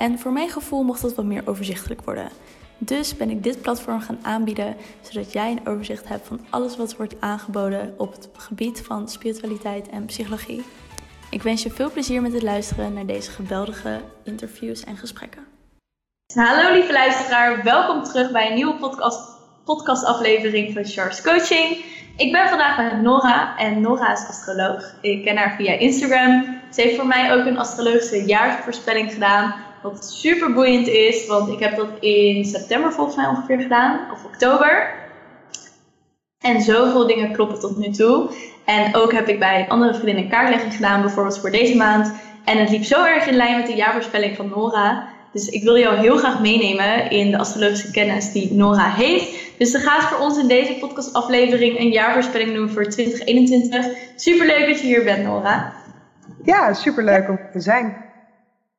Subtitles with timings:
[0.00, 2.28] En voor mijn gevoel mocht dat wat meer overzichtelijk worden.
[2.78, 6.96] Dus ben ik dit platform gaan aanbieden, zodat jij een overzicht hebt van alles wat
[6.96, 10.64] wordt aangeboden op het gebied van spiritualiteit en psychologie.
[11.30, 15.46] Ik wens je veel plezier met het luisteren naar deze geweldige interviews en gesprekken.
[16.34, 19.20] Hallo lieve luisteraar, welkom terug bij een nieuwe podcast,
[19.64, 21.84] podcastaflevering van Charles Coaching.
[22.16, 24.94] Ik ben vandaag met Nora en Nora is astroloog.
[25.00, 26.60] Ik ken haar via Instagram.
[26.70, 31.58] Ze heeft voor mij ook een astrologische jaarsvoorspelling gedaan wat super boeiend is, want ik
[31.58, 34.98] heb dat in september volgens mij ongeveer gedaan, of oktober.
[36.40, 38.30] En zoveel dingen kloppen tot nu toe.
[38.64, 42.12] En ook heb ik bij andere vriendin een kaartlegging gedaan, bijvoorbeeld voor deze maand.
[42.44, 45.08] En het liep zo erg in lijn met de jaarvoorspelling van Nora.
[45.32, 49.58] Dus ik wil jou heel graag meenemen in de astrologische kennis die Nora heeft.
[49.58, 53.86] Dus ze gaat voor ons in deze podcastaflevering een jaarvoorspelling doen voor 2021.
[54.16, 55.72] Super leuk dat je hier bent, Nora.
[56.44, 58.09] Ja, super leuk om te zijn.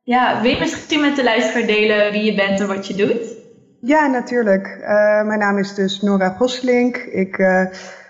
[0.03, 3.35] Ja, wil je misschien met de luisteraar delen wie je bent en wat je doet?
[3.81, 4.67] Ja, natuurlijk.
[4.81, 4.87] Uh,
[5.23, 6.97] mijn naam is dus Nora Voslink.
[6.97, 7.65] Ik uh,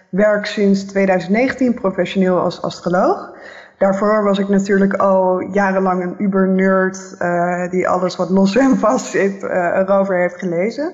[0.10, 3.36] werk sinds 2019 professioneel als astroloog.
[3.78, 9.06] Daarvoor was ik natuurlijk al jarenlang een uber-nerd uh, die alles wat los en vast
[9.06, 10.94] zit erover heeft gelezen.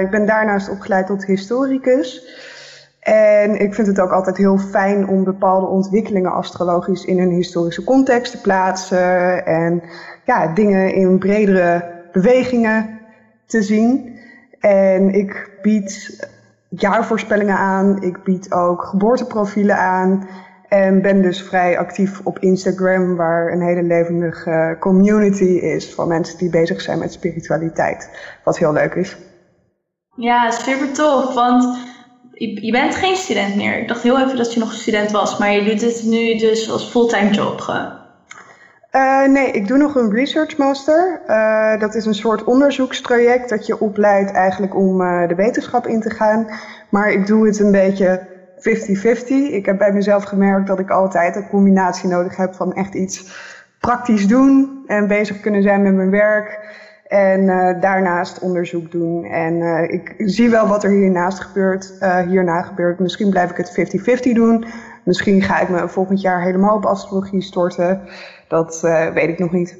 [0.00, 2.26] ik ben daarnaast opgeleid tot historicus.
[3.02, 7.84] En ik vind het ook altijd heel fijn om bepaalde ontwikkelingen astrologisch in een historische
[7.84, 9.46] context te plaatsen.
[9.46, 9.82] En
[10.24, 13.00] ja, dingen in bredere bewegingen
[13.46, 14.18] te zien.
[14.60, 16.20] En ik bied
[16.68, 18.02] jaarvoorspellingen aan.
[18.02, 20.28] Ik bied ook geboorteprofielen aan.
[20.68, 26.38] En ben dus vrij actief op Instagram, waar een hele levendige community is van mensen
[26.38, 28.10] die bezig zijn met spiritualiteit.
[28.44, 29.16] Wat heel leuk is.
[30.14, 31.34] Ja, super tof.
[31.34, 31.90] Want
[32.42, 33.78] je, je, bent geen student meer.
[33.78, 36.70] Ik dacht heel even dat je nog student was, maar je doet het nu dus
[36.70, 37.60] als fulltime job.
[38.92, 41.20] Uh, nee, ik doe nog een research master.
[41.26, 46.00] Uh, dat is een soort onderzoekstraject dat je opleidt eigenlijk om uh, de wetenschap in
[46.00, 46.46] te gaan.
[46.88, 48.26] Maar ik doe het een beetje
[48.56, 48.62] 50-50.
[49.28, 53.24] Ik heb bij mezelf gemerkt dat ik altijd een combinatie nodig heb van echt iets
[53.80, 56.60] praktisch doen en bezig kunnen zijn met mijn werk.
[57.12, 59.24] En uh, daarnaast onderzoek doen.
[59.24, 62.98] En uh, ik zie wel wat er hiernaast gebeurt, uh, hierna gebeurt.
[62.98, 64.64] Misschien blijf ik het 50-50 doen.
[65.04, 68.02] Misschien ga ik me volgend jaar helemaal op astrologie storten.
[68.48, 68.80] Dat
[69.14, 69.76] weet ik nog niet.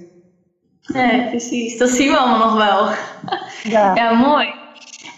[0.87, 1.78] Nee, precies.
[1.78, 2.88] Dat zien we allemaal nog wel.
[3.62, 4.54] Ja, ja mooi.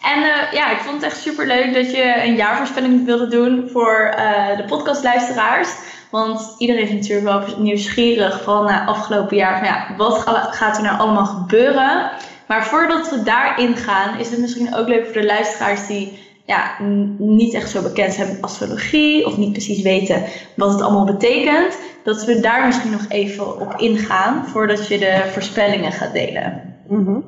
[0.02, 0.20] En
[0.52, 4.14] ja, ik vond het echt super leuk dat je een jaarvoorspelling wilde doen voor
[4.56, 5.68] de podcastluisteraars.
[6.14, 10.18] Want iedereen is natuurlijk wel nieuwsgierig van na afgelopen jaar van ja, wat
[10.50, 12.10] gaat er nou allemaal gebeuren?
[12.48, 16.76] Maar voordat we daarin gaan, is het misschien ook leuk voor de luisteraars die ja,
[17.18, 20.22] niet echt zo bekend zijn met astrologie of niet precies weten
[20.56, 25.22] wat het allemaal betekent, dat we daar misschien nog even op ingaan voordat je de
[25.32, 26.74] voorspellingen gaat delen.
[26.88, 27.24] Mm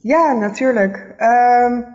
[0.00, 1.14] Ja, natuurlijk.
[1.18, 1.86] Um,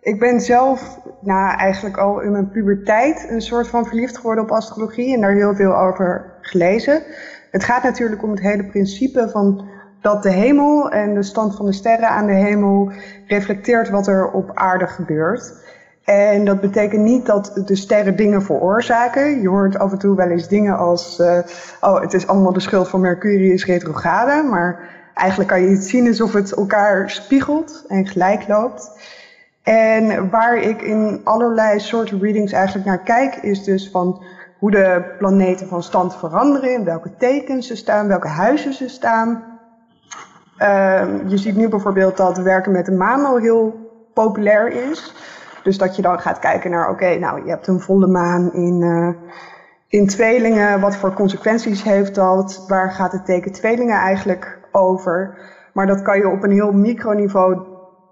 [0.00, 4.50] ik ben zelf nou, eigenlijk al in mijn puberteit een soort van verliefd geworden op
[4.50, 7.02] astrologie en daar heel veel over gelezen.
[7.50, 9.68] Het gaat natuurlijk om het hele principe van
[10.00, 12.92] dat de hemel en de stand van de sterren aan de hemel
[13.26, 15.52] reflecteert wat er op aarde gebeurt.
[16.04, 19.40] En dat betekent niet dat de sterren dingen veroorzaken.
[19.40, 21.38] Je hoort af en toe wel eens dingen als, uh,
[21.80, 24.48] oh, het is allemaal de schuld van Mercurius retrograde.
[24.48, 28.90] Maar eigenlijk kan je het zien alsof het elkaar spiegelt en gelijk loopt.
[29.62, 34.22] En waar ik in allerlei soorten readings eigenlijk naar kijk, is dus van
[34.58, 39.44] hoe de planeten van stand veranderen, in welke tekens ze staan, welke huizen ze staan.
[40.58, 45.14] Uh, je ziet nu bijvoorbeeld dat werken met de maan al heel populair is.
[45.62, 48.80] Dus dat je dan gaat kijken naar, oké, nou je hebt een volle maan in,
[48.80, 49.08] uh,
[49.88, 50.80] in tweelingen.
[50.80, 52.64] Wat voor consequenties heeft dat?
[52.68, 55.38] Waar gaat het teken tweelingen eigenlijk over?
[55.72, 57.69] Maar dat kan je op een heel microniveau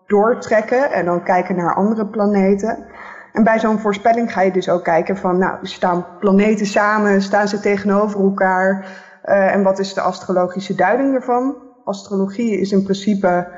[0.09, 2.87] doortrekken en dan kijken naar andere planeten.
[3.33, 7.49] En bij zo'n voorspelling ga je dus ook kijken van, nou, staan planeten samen, staan
[7.49, 8.87] ze tegenover elkaar?
[9.25, 11.57] Uh, en wat is de astrologische duiding ervan?
[11.85, 13.49] Astrologie is in principe,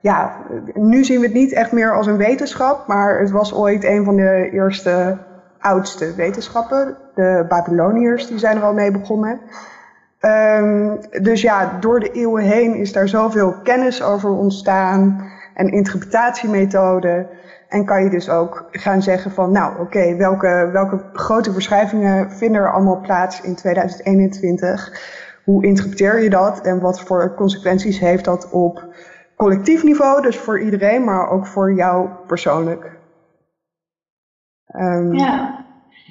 [0.00, 0.36] ja,
[0.74, 4.04] nu zien we het niet echt meer als een wetenschap, maar het was ooit een
[4.04, 5.18] van de eerste,
[5.58, 6.96] oudste wetenschappen.
[7.14, 9.40] De Babyloniërs, die zijn er al mee begonnen.
[10.18, 17.28] Ehm, dus ja, door de eeuwen heen is daar zoveel kennis over ontstaan en interpretatiemethoden.
[17.68, 22.60] En kan je dus ook gaan zeggen van, nou oké, welke, welke grote verschuivingen vinden
[22.60, 25.12] er allemaal plaats in 2021?
[25.44, 28.84] Hoe interpreteer je dat en wat voor consequenties heeft dat op
[29.36, 32.92] collectief niveau, dus voor iedereen, maar ook voor jou persoonlijk?
[34.76, 35.64] Um, ja,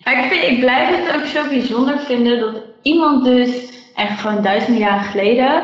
[0.03, 4.81] ik, vind, ik blijf het ook zo bijzonder vinden dat iemand dus echt gewoon duizenden
[4.81, 5.63] jaren geleden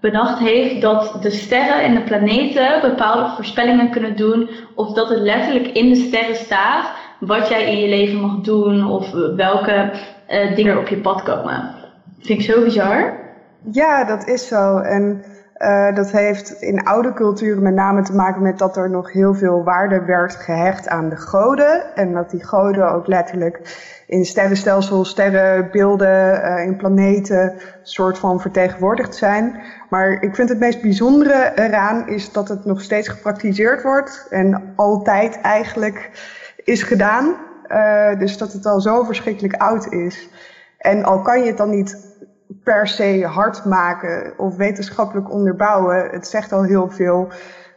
[0.00, 4.50] bedacht heeft dat de sterren en de planeten bepaalde voorspellingen kunnen doen.
[4.74, 6.90] Of dat het letterlijk in de sterren staat
[7.20, 9.90] wat jij in je leven mag doen of welke
[10.30, 11.74] uh, dingen op je pad komen.
[12.18, 13.16] Vind ik zo bizar.
[13.72, 14.78] Ja, dat is zo.
[14.78, 15.24] En
[15.58, 19.34] uh, dat heeft in oude culturen met name te maken met dat er nog heel
[19.34, 21.94] veel waarde werd gehecht aan de goden.
[21.94, 23.60] En dat die goden ook letterlijk
[24.06, 27.52] in sterrenstelsels, sterrenbeelden, uh, in planeten
[27.82, 29.60] soort van vertegenwoordigd zijn.
[29.88, 34.72] Maar ik vind het meest bijzondere eraan is dat het nog steeds gepraktiseerd wordt en
[34.76, 36.10] altijd eigenlijk
[36.64, 37.34] is gedaan.
[37.68, 40.28] Uh, dus dat het al zo verschrikkelijk oud is.
[40.78, 42.16] En al kan je het dan niet
[42.64, 46.10] per se hard maken of wetenschappelijk onderbouwen.
[46.10, 47.28] Het zegt al heel veel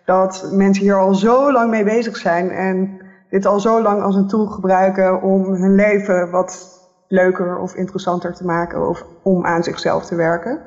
[0.05, 4.15] dat mensen hier al zo lang mee bezig zijn en dit al zo lang als
[4.15, 9.63] een tool gebruiken om hun leven wat leuker of interessanter te maken of om aan
[9.63, 10.59] zichzelf te werken.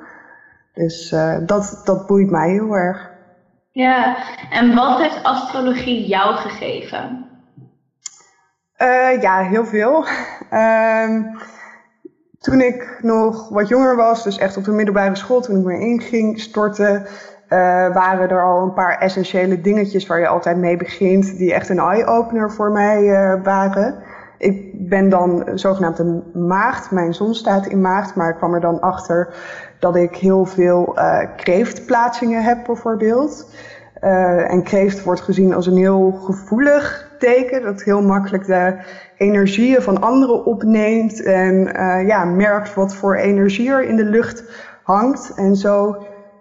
[0.75, 3.11] Dus uh, dat, dat boeit mij heel erg.
[3.71, 4.17] Ja,
[4.51, 7.27] en wat heeft astrologie jou gegeven?
[8.79, 10.05] Uh, ja, heel veel.
[10.53, 11.09] Uh,
[12.45, 15.79] toen ik nog wat jonger was, dus echt op de middelbare school, toen ik me
[15.79, 17.07] inging storten,
[17.49, 21.69] uh, waren er al een paar essentiële dingetjes waar je altijd mee begint, die echt
[21.69, 24.03] een eye-opener voor mij uh, waren.
[24.39, 28.61] Ik ben dan zogenaamd een maagd, mijn zon staat in maagd, maar ik kwam er
[28.61, 29.35] dan achter
[29.79, 33.51] dat ik heel veel uh, kreeftplaatsingen heb bijvoorbeeld.
[34.01, 38.77] Uh, en kreeft wordt gezien als een heel gevoelig teken, dat heel makkelijk de
[39.17, 44.45] energieën van anderen opneemt en uh, ja, merkt wat voor energie er in de lucht
[44.83, 45.33] hangt.
[45.37, 45.97] En zo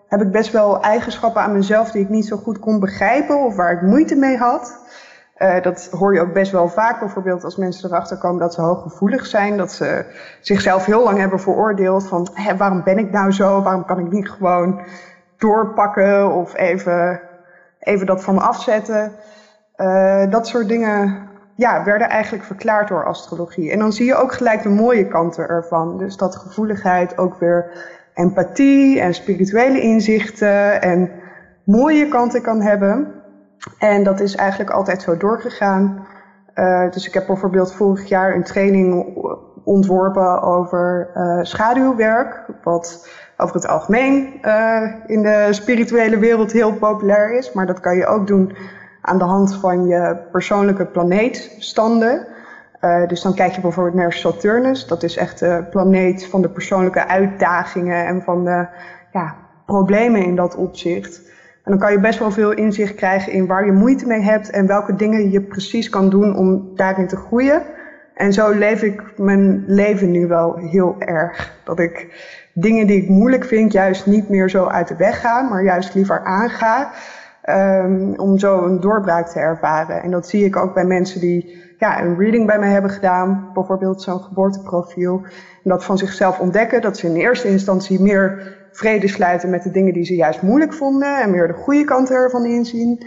[0.07, 3.55] heb ik best wel eigenschappen aan mezelf die ik niet zo goed kon begrijpen of
[3.55, 4.77] waar ik moeite mee had.
[5.37, 8.61] Uh, dat hoor je ook best wel vaak, bijvoorbeeld als mensen erachter komen dat ze
[8.61, 10.05] hooggevoelig zijn, dat ze
[10.41, 14.11] zichzelf heel lang hebben veroordeeld van hé, waarom ben ik nou zo, waarom kan ik
[14.11, 14.81] niet gewoon
[15.37, 17.21] doorpakken of even,
[17.79, 19.11] even dat van me afzetten.
[19.77, 23.71] Uh, dat soort dingen ja, werden eigenlijk verklaard door astrologie.
[23.71, 25.97] En dan zie je ook gelijk de mooie kanten ervan.
[25.97, 27.71] Dus dat gevoeligheid ook weer
[28.13, 31.11] empathie en spirituele inzichten en
[31.63, 33.22] mooie kanten kan hebben.
[33.77, 36.07] En dat is eigenlijk altijd zo doorgegaan.
[36.55, 39.17] Uh, dus ik heb bijvoorbeeld vorig jaar een training
[39.63, 47.37] ontworpen over uh, schaduwwerk, wat over het algemeen uh, in de spirituele wereld heel populair
[47.37, 47.51] is.
[47.53, 48.55] Maar dat kan je ook doen
[49.01, 52.27] aan de hand van je persoonlijke planeetstanden.
[53.07, 54.87] Dus dan kijk je bijvoorbeeld naar Saturnus.
[54.87, 58.67] Dat is echt de planeet van de persoonlijke uitdagingen en van de
[59.11, 59.35] ja,
[59.65, 61.32] problemen in dat opzicht.
[61.63, 64.49] En dan kan je best wel veel inzicht krijgen in waar je moeite mee hebt
[64.49, 67.61] en welke dingen je precies kan doen om daarin te groeien.
[68.13, 71.59] En zo leef ik mijn leven nu wel heel erg.
[71.63, 72.07] Dat ik
[72.53, 75.93] dingen die ik moeilijk vind, juist niet meer zo uit de weg ga, maar juist
[75.93, 76.91] liever aanga.
[77.49, 80.01] Um, om zo een doorbraak te ervaren.
[80.01, 83.49] En dat zie ik ook bij mensen die ja, een reading bij mij hebben gedaan,
[83.53, 85.21] bijvoorbeeld zo'n geboorteprofiel.
[85.63, 89.71] En dat van zichzelf ontdekken, dat ze in eerste instantie meer vrede sluiten met de
[89.71, 93.05] dingen die ze juist moeilijk vonden en meer de goede kanten ervan inzien.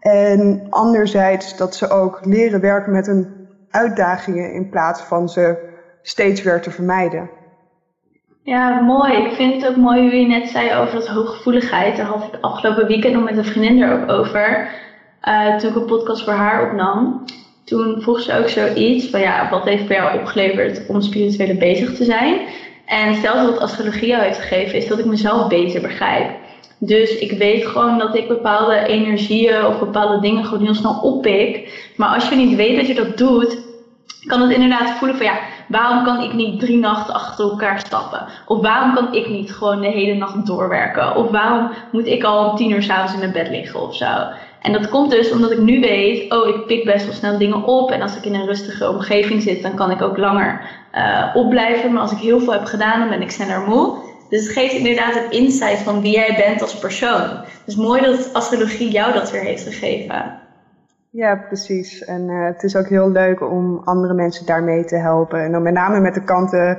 [0.00, 6.42] En anderzijds dat ze ook leren werken met hun uitdagingen in plaats van ze steeds
[6.42, 7.30] weer te vermijden.
[8.42, 9.12] Ja, mooi.
[9.12, 11.96] Ik vind het ook mooi hoe je net zei over dat hooggevoeligheid.
[11.96, 14.68] Daar had ik afgelopen weekend nog met een vriendin er ook over.
[15.28, 17.24] Uh, toen ik een podcast voor haar opnam.
[17.64, 21.94] Toen vroeg ze ook zoiets van ja, wat heeft bij jou opgeleverd om spiritueel bezig
[21.94, 22.40] te zijn?
[22.86, 26.30] En stel dat astrologie jou heeft gegeven, is dat ik mezelf beter begrijp.
[26.78, 31.72] Dus ik weet gewoon dat ik bepaalde energieën of bepaalde dingen gewoon heel snel oppik.
[31.96, 33.58] Maar als je niet weet dat je dat doet,
[34.26, 35.38] kan het inderdaad voelen van ja,
[35.68, 38.26] waarom kan ik niet drie nachten achter elkaar stappen?
[38.46, 41.16] Of waarom kan ik niet gewoon de hele nacht doorwerken?
[41.16, 44.06] Of waarom moet ik al om tien uur s'avonds in mijn bed liggen of zo?
[44.64, 47.64] En dat komt dus omdat ik nu weet, oh, ik pik best wel snel dingen
[47.64, 47.90] op.
[47.90, 50.60] En als ik in een rustige omgeving zit, dan kan ik ook langer
[50.94, 51.92] uh, opblijven.
[51.92, 53.96] Maar als ik heel veel heb gedaan, dan ben ik sneller moe.
[54.30, 57.44] Dus het geeft inderdaad een insight van wie jij bent als persoon.
[57.64, 60.40] Dus mooi dat astrologie jou dat weer heeft gegeven.
[61.10, 62.04] Ja, precies.
[62.04, 65.42] En uh, het is ook heel leuk om andere mensen daarmee te helpen.
[65.42, 66.78] En dan met name met de kanten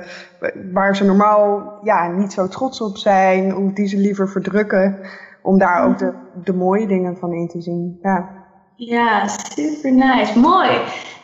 [0.72, 4.98] waar ze normaal ja, niet zo trots op zijn, of die ze liever verdrukken,
[5.46, 6.12] om daar ook de,
[6.44, 7.98] de mooie dingen van in te zien.
[8.02, 8.28] Ja.
[8.76, 10.38] ja, super nice.
[10.38, 10.70] Mooi.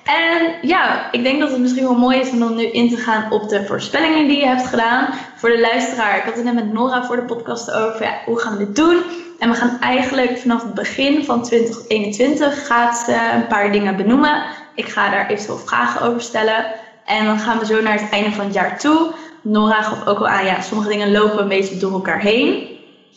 [0.04, 3.32] En ja, ik denk dat het misschien wel mooi is om nu in te gaan
[3.32, 5.14] op de voorspellingen die je hebt gedaan.
[5.36, 8.38] Voor de luisteraar, ik had het net met Nora voor de podcast over, ja, hoe
[8.38, 9.02] gaan we dit doen?
[9.38, 14.42] En we gaan eigenlijk vanaf het begin van 2021 gaat een paar dingen benoemen.
[14.74, 16.64] Ik ga daar eventueel vragen over stellen.
[17.04, 19.12] En dan gaan we zo naar het einde van het jaar toe.
[19.42, 22.71] Nora gaf ook al aan, ja, sommige dingen lopen een beetje door elkaar heen.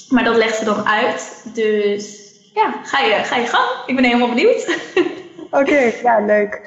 [0.09, 1.45] Maar dat legt ze dan uit.
[1.53, 3.65] Dus ja, ga je, ga je gang.
[3.85, 4.77] Ik ben helemaal benieuwd.
[5.61, 6.61] Oké, ja, leuk.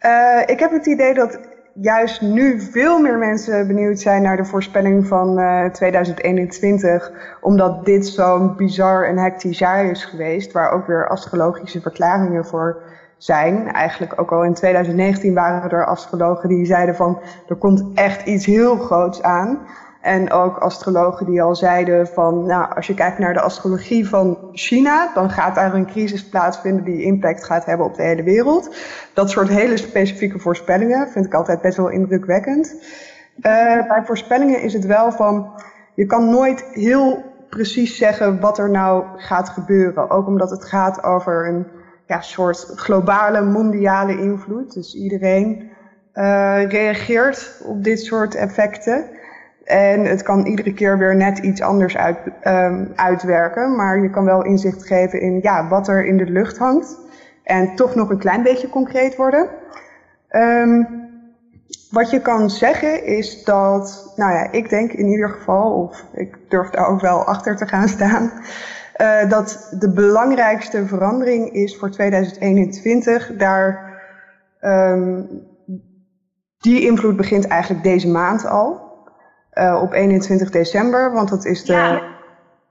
[0.00, 1.38] Uh, ik heb het idee dat
[1.74, 7.12] juist nu veel meer mensen benieuwd zijn naar de voorspelling van uh, eh, 2021.
[7.40, 10.52] Omdat dit zo'n bizar en hectisch jaar is geweest.
[10.52, 12.82] Waar ook weer astrologische verklaringen voor
[13.16, 13.72] zijn.
[13.72, 18.46] Eigenlijk ook al in 2019 waren er astrologen die zeiden van er komt echt iets
[18.46, 19.58] heel groots aan.
[20.00, 24.38] En ook astrologen die al zeiden van, nou, als je kijkt naar de astrologie van
[24.52, 28.74] China, dan gaat daar een crisis plaatsvinden die impact gaat hebben op de hele wereld.
[29.14, 32.74] Dat soort hele specifieke voorspellingen vind ik altijd best wel indrukwekkend.
[33.36, 33.42] Uh,
[33.88, 35.50] bij voorspellingen is het wel van,
[35.94, 40.10] je kan nooit heel precies zeggen wat er nou gaat gebeuren.
[40.10, 41.66] Ook omdat het gaat over een
[42.06, 44.74] ja, soort globale, mondiale invloed.
[44.74, 45.70] Dus iedereen
[46.14, 49.04] uh, reageert op dit soort effecten.
[49.64, 53.76] En het kan iedere keer weer net iets anders uit, um, uitwerken.
[53.76, 56.98] Maar je kan wel inzicht geven in ja, wat er in de lucht hangt.
[57.42, 59.48] En toch nog een klein beetje concreet worden.
[60.30, 60.86] Um,
[61.90, 66.36] wat je kan zeggen is dat, nou ja, ik denk in ieder geval, of ik
[66.48, 68.32] durf daar ook wel achter te gaan staan,
[68.96, 73.88] uh, dat de belangrijkste verandering is voor 2021 daar.
[74.60, 75.28] Um,
[76.58, 78.89] die invloed begint eigenlijk deze maand al.
[79.54, 81.72] Uh, op 21 december, want dat is de.
[81.72, 82.02] Ja,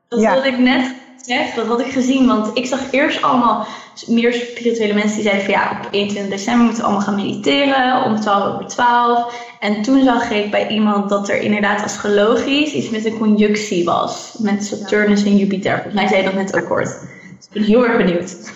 [0.07, 0.95] dat wilde ik net
[1.25, 2.27] zeggen, dat had ik gezien.
[2.27, 3.65] Want ik zag eerst allemaal
[4.07, 8.03] meer spirituele mensen die zeiden van ja, op 21 december moeten we allemaal gaan mediteren
[8.03, 9.48] om 12 over 12.
[9.59, 14.36] En toen zag ik bij iemand dat er inderdaad astrologisch iets met een conjunctie was.
[14.39, 15.74] Met Saturnus en Jupiter.
[15.74, 17.00] Volgens mij zei dat net ook kort.
[17.38, 18.51] Dus ik ben heel erg benieuwd.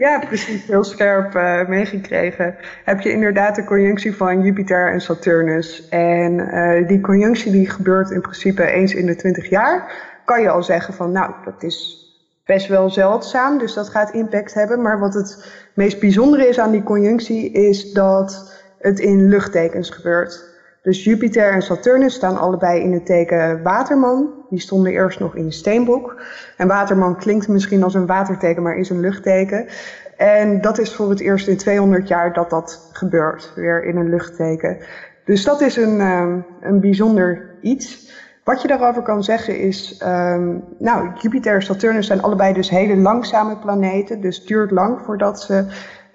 [0.00, 0.66] Ja, precies.
[0.66, 2.56] Heel scherp uh, meegekregen.
[2.84, 5.88] Heb je inderdaad de conjunctie van Jupiter en Saturnus.
[5.88, 9.92] En uh, die conjunctie die gebeurt in principe eens in de 20 jaar.
[10.24, 12.06] Kan je al zeggen van nou, dat is
[12.46, 13.58] best wel zeldzaam.
[13.58, 14.82] Dus dat gaat impact hebben.
[14.82, 20.49] Maar wat het meest bijzondere is aan die conjunctie is dat het in luchttekens gebeurt.
[20.82, 24.44] Dus Jupiter en Saturnus staan allebei in het teken Waterman.
[24.48, 26.22] Die stonden eerst nog in een steenboek.
[26.56, 29.66] En Waterman klinkt misschien als een waterteken, maar is een luchtteken.
[30.16, 34.08] En dat is voor het eerst in 200 jaar dat dat gebeurt, weer in een
[34.08, 34.78] luchtteken.
[35.24, 38.08] Dus dat is een, um, een bijzonder iets.
[38.44, 42.96] Wat je daarover kan zeggen is, um, nou, Jupiter en Saturnus zijn allebei dus hele
[42.96, 44.20] langzame planeten.
[44.20, 45.64] Dus het duurt lang voordat ze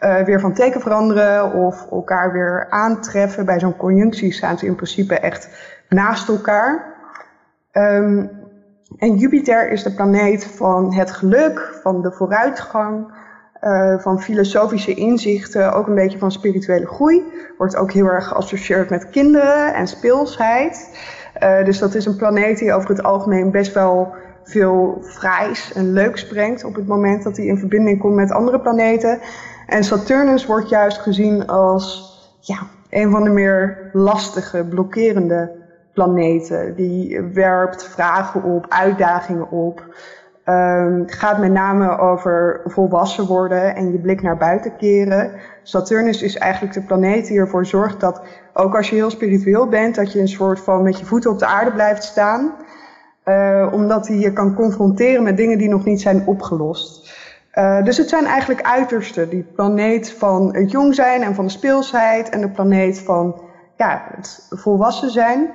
[0.05, 3.45] uh, weer van teken veranderen of elkaar weer aantreffen.
[3.45, 5.49] Bij zo'n conjunctie staan ze in principe echt
[5.89, 6.93] naast elkaar.
[7.71, 8.29] Um,
[8.97, 13.13] en Jupiter is de planeet van het geluk, van de vooruitgang,
[13.61, 17.23] uh, van filosofische inzichten, ook een beetje van spirituele groei.
[17.57, 20.89] Wordt ook heel erg geassocieerd met kinderen en speelsheid.
[21.43, 25.93] Uh, dus dat is een planeet die over het algemeen best wel veel fraais en
[25.93, 29.19] leuks brengt op het moment dat hij in verbinding komt met andere planeten.
[29.67, 32.57] En Saturnus wordt juist gezien als ja,
[32.89, 35.51] een van de meer lastige, blokkerende
[35.93, 36.75] planeten.
[36.75, 39.83] Die werpt vragen op, uitdagingen op.
[40.43, 45.31] Het gaat met name over volwassen worden en je blik naar buiten keren.
[45.63, 48.21] Saturnus is eigenlijk de planeet die ervoor zorgt dat,
[48.53, 51.39] ook als je heel spiritueel bent, dat je een soort van met je voeten op
[51.39, 52.53] de aarde blijft staan.
[53.25, 57.04] Uh, omdat hij je kan confronteren met dingen die nog niet zijn opgelost.
[57.55, 59.29] Uh, dus het zijn eigenlijk uitersten.
[59.29, 62.29] Die planeet van het jong zijn en van de speelsheid.
[62.29, 63.41] En de planeet van
[63.77, 65.51] ja, het volwassen zijn.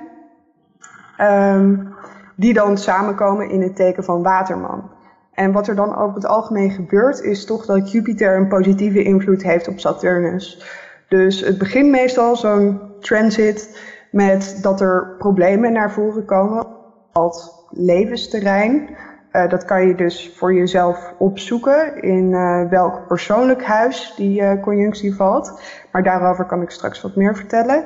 [1.21, 1.93] Um,
[2.35, 4.89] die dan samenkomen in het teken van Waterman.
[5.33, 9.43] En wat er dan over het algemeen gebeurt, is toch dat Jupiter een positieve invloed
[9.43, 10.65] heeft op Saturnus.
[11.07, 13.79] Dus het begint meestal zo'n transit
[14.11, 16.67] met dat er problemen naar voren komen
[17.11, 18.89] als levensterrein.
[19.33, 24.61] Uh, dat kan je dus voor jezelf opzoeken in uh, welk persoonlijk huis die uh,
[24.61, 25.61] conjunctie valt.
[25.91, 27.85] Maar daarover kan ik straks wat meer vertellen.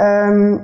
[0.00, 0.60] Um,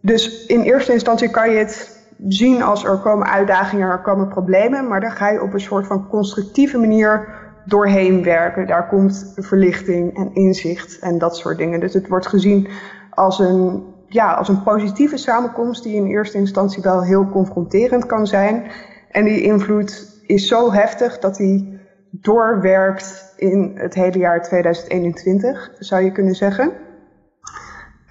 [0.00, 4.88] dus in eerste instantie kan je het zien als er komen uitdagingen, er komen problemen.
[4.88, 7.28] Maar dan ga je op een soort van constructieve manier
[7.64, 8.66] doorheen werken.
[8.66, 11.80] Daar komt verlichting en inzicht en dat soort dingen.
[11.80, 12.68] Dus het wordt gezien
[13.10, 18.26] als een, ja, als een positieve samenkomst die in eerste instantie wel heel confronterend kan
[18.26, 18.64] zijn.
[19.10, 26.02] En die invloed is zo heftig dat die doorwerkt in het hele jaar 2021, zou
[26.02, 26.72] je kunnen zeggen.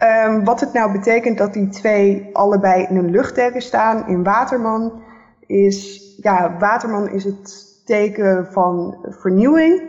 [0.03, 5.03] Um, wat het nou betekent dat die twee allebei in een luchtteken staan in Waterman,
[5.45, 9.81] is, ja, Waterman is het teken van vernieuwing,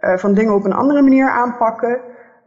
[0.00, 2.00] uh, van dingen op een andere manier aanpakken.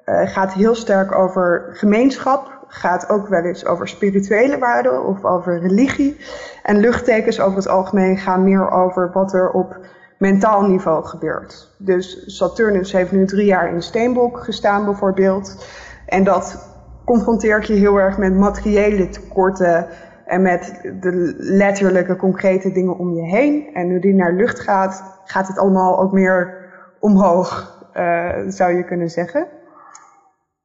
[0.06, 5.60] Uh, gaat heel sterk over gemeenschap, gaat ook wel eens over spirituele waarden of over
[5.60, 6.18] religie.
[6.64, 9.78] En luchttekens over het algemeen gaan meer over wat er op
[10.18, 11.76] mentaal niveau gebeurt.
[11.78, 15.66] Dus Saturnus heeft nu drie jaar in Steenbok gestaan bijvoorbeeld.
[16.06, 19.88] En dat confronteert je heel erg met materiële tekorten
[20.26, 23.70] en met de letterlijke concrete dingen om je heen.
[23.74, 26.66] En nu die naar lucht gaat, gaat het allemaal ook meer
[27.00, 29.48] omhoog, uh, zou je kunnen zeggen.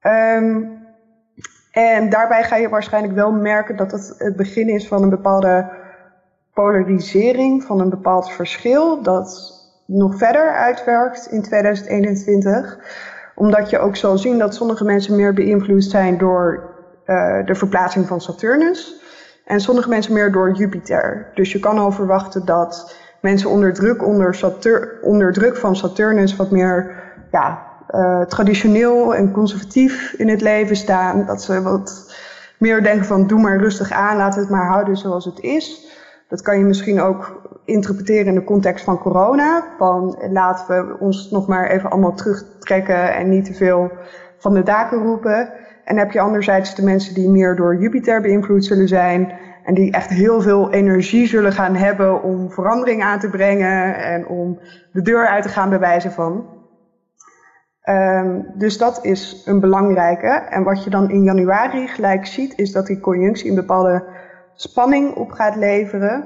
[0.07, 0.82] Um,
[1.73, 5.71] en daarbij ga je waarschijnlijk wel merken dat het het begin is van een bepaalde
[6.55, 9.52] polarisering, van een bepaald verschil dat
[9.87, 12.79] nog verder uitwerkt in 2021.
[13.35, 16.71] Omdat je ook zal zien dat sommige mensen meer beïnvloed zijn door
[17.07, 19.00] uh, de verplaatsing van Saturnus.
[19.45, 21.31] En sommige mensen meer door Jupiter.
[21.35, 26.37] Dus je kan al verwachten dat mensen onder druk, onder, Satur onder druk van Saturnus
[26.37, 31.27] wat meer ja, uh, traditioneel en conservatief in het leven staan.
[31.27, 32.15] Dat ze wat
[32.59, 35.91] meer denken van doe maar rustig aan, laat het maar houden zoals het is.
[36.29, 39.65] Dat kan je misschien ook interpreteren in de context van corona.
[39.79, 43.91] Van laten we ons nog maar even allemaal terugtrekken en niet te veel
[44.39, 45.53] van de daken roepen.
[45.85, 49.33] En heb je anderzijds de mensen die meer door Jupiter beïnvloed zullen zijn.
[49.65, 54.27] En die echt heel veel energie zullen gaan hebben om verandering aan te brengen en
[54.27, 54.59] om
[54.93, 56.62] de deur uit te gaan bij wijze van.
[57.89, 60.29] Um, dus dat is een belangrijke.
[60.29, 64.05] En wat je dan in januari gelijk ziet, is dat die conjunctie een bepaalde
[64.55, 66.25] spanning op gaat leveren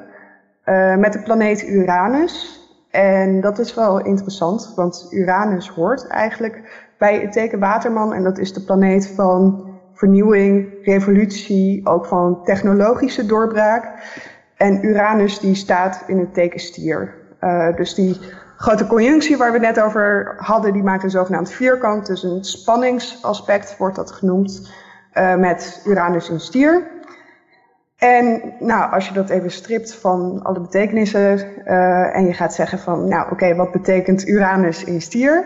[0.65, 2.61] uh, met de planeet Uranus.
[2.91, 8.13] En dat is wel interessant, want Uranus hoort eigenlijk bij het teken Waterman.
[8.13, 13.89] En dat is de planeet van vernieuwing, revolutie, ook van technologische doorbraak.
[14.57, 17.15] En Uranus die staat in het teken stier.
[17.41, 18.21] Uh, dus die
[18.57, 22.07] grote conjunctie waar we net over hadden, die maakt een zogenaamd vierkant.
[22.07, 24.71] Dus een spanningsaspect wordt dat genoemd
[25.15, 26.95] uh, met Uranus in stier.
[27.97, 32.79] En nou, als je dat even stript van alle betekenissen uh, en je gaat zeggen
[32.79, 35.45] van, nou oké, wat betekent Uranus in stier?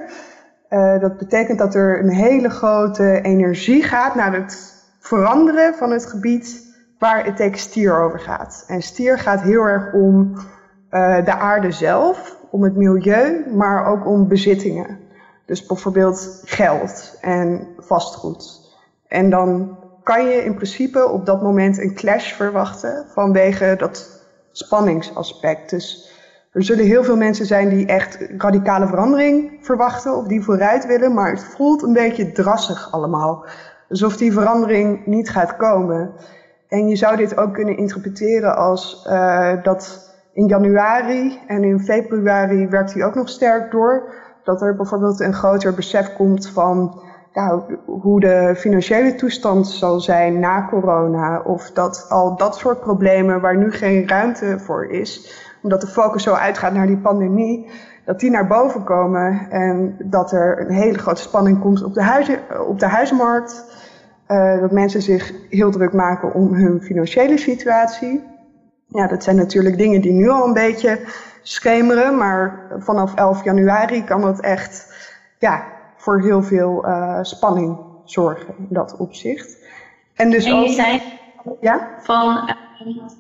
[0.71, 6.07] Uh, dat betekent dat er een hele grote energie gaat naar het veranderen van het
[6.07, 8.65] gebied waar het teken stier over gaat.
[8.67, 10.35] En stier gaat heel erg om
[11.25, 14.99] de aarde zelf, om het milieu, maar ook om bezittingen.
[15.47, 18.61] Dus bijvoorbeeld geld en vastgoed.
[19.09, 25.71] En dan kan je in principe op dat moment een clash verwachten vanwege dat spanningsaspect.
[25.71, 26.11] Dus
[26.53, 31.15] er zullen heel veel mensen zijn die echt radicale verandering verwachten of die vooruit willen,
[31.15, 33.47] maar het voelt een beetje drassig allemaal.
[33.89, 36.13] Alsof die verandering niet gaat komen.
[36.69, 42.69] En je zou dit ook kunnen interpreteren als uh, dat in januari en in februari
[42.69, 44.13] werkt hij ook nog sterk door.
[44.45, 47.01] Dat er bijvoorbeeld een groter besef komt van
[47.33, 51.41] ja, hoe de financiële toestand zal zijn na corona.
[51.41, 56.23] Of dat al dat soort problemen waar nu geen ruimte voor is, omdat de focus
[56.23, 57.71] zo uitgaat naar die pandemie,
[58.05, 62.03] dat die naar boven komen en dat er een hele grote spanning komt op de,
[62.03, 62.39] huizen,
[62.69, 63.79] op de huizenmarkt.
[64.29, 68.25] Uh, dat mensen zich heel druk maken om hun financiële situatie.
[68.93, 71.01] Ja, dat zijn natuurlijk dingen die nu al een beetje
[71.43, 74.95] schemeren, maar vanaf 11 januari kan dat echt
[75.39, 75.65] ja,
[75.97, 79.59] voor heel veel uh, spanning zorgen in dat opzicht.
[80.15, 81.03] En dus en je ook, zei
[81.61, 81.89] ja?
[81.99, 82.51] van,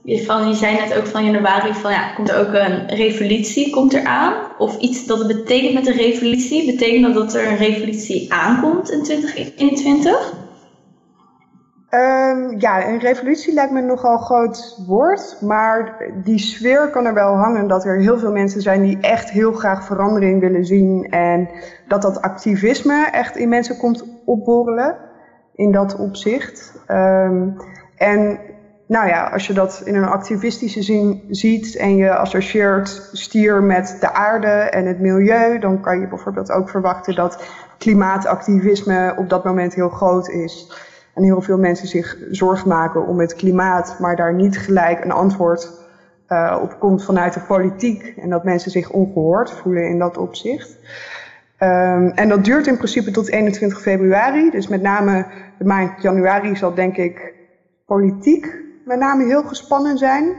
[0.04, 3.70] uh, van, je zei net ook van januari van ja, komt er ook een revolutie
[3.70, 4.34] komt er aan?
[4.58, 6.72] Of iets dat het betekent met een revolutie?
[6.72, 10.39] Betekent dat dat er een revolutie aankomt in 2021?
[11.90, 17.34] Um, ja, een revolutie lijkt me nogal groot woord, maar die sfeer kan er wel
[17.34, 21.48] hangen dat er heel veel mensen zijn die echt heel graag verandering willen zien en
[21.88, 24.96] dat dat activisme echt in mensen komt opborrelen
[25.54, 26.72] in dat opzicht.
[26.88, 27.56] Um,
[27.96, 28.38] en
[28.86, 33.96] nou ja, als je dat in een activistische zin ziet en je associeert stier met
[34.00, 37.44] de aarde en het milieu, dan kan je bijvoorbeeld ook verwachten dat
[37.78, 40.72] klimaatactivisme op dat moment heel groot is.
[41.14, 45.10] En heel veel mensen zich zorgen maken om het klimaat, maar daar niet gelijk een
[45.10, 45.70] antwoord
[46.28, 50.78] uh, opkomt vanuit de politiek en dat mensen zich ongehoord voelen in dat opzicht.
[51.62, 54.50] Um, en dat duurt in principe tot 21 februari.
[54.50, 55.26] Dus met name
[55.58, 57.34] de maand januari zal denk ik
[57.86, 60.36] politiek met name heel gespannen zijn.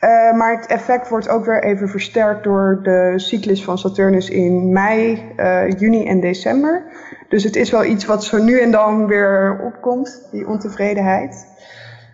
[0.00, 4.72] Uh, maar het effect wordt ook weer even versterkt door de cyclus van Saturnus in
[4.72, 6.84] mei, uh, juni en december.
[7.28, 11.46] Dus het is wel iets wat zo nu en dan weer opkomt, die ontevredenheid.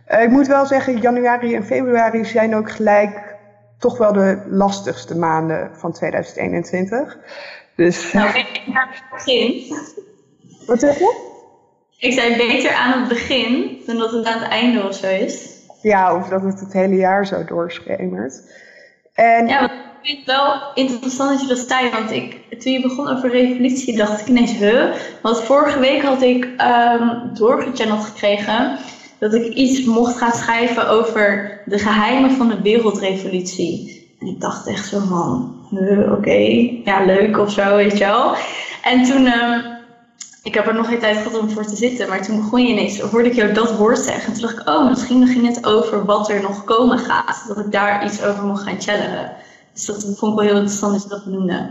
[0.09, 3.37] Uh, ik moet wel zeggen, januari en februari zijn ook gelijk
[3.79, 7.18] toch wel de lastigste maanden van 2021.
[7.77, 8.12] Dus...
[8.12, 9.77] Nou, beter aan het begin.
[10.66, 11.31] Wat zeg je?
[11.99, 15.52] Ik zei beter aan het begin dan dat het aan het einde of zo is.
[15.83, 18.42] Ja, of dat het het hele jaar zo doorschemert.
[19.14, 19.47] En...
[19.47, 19.71] Ja, ik
[20.03, 21.90] vind het wel interessant dat je dat zei.
[21.90, 24.85] Want ik, toen je begon over revolutie, dacht ik ineens, huh?
[25.23, 28.79] Want vorige week had ik um, doorgechanneld gekregen
[29.18, 34.07] dat ik iets mocht gaan schrijven over de geheimen van de wereldrevolutie.
[34.21, 35.57] En ik dacht echt zo van,
[36.11, 38.35] oké, ja leuk of zo, weet je wel.
[38.83, 39.72] En toen, um,
[40.43, 42.69] ik heb er nog geen tijd gehad om voor te zitten, maar toen begon je
[42.69, 44.27] ineens, hoorde ik jou dat woord zeggen.
[44.27, 47.45] En toen dacht ik, oh, misschien ging het over wat er nog komen gaat.
[47.49, 49.33] Dat ik daar iets over mocht gaan channelen.
[49.73, 51.71] Dus dat vond ik wel heel interessant dat je dat benoemde.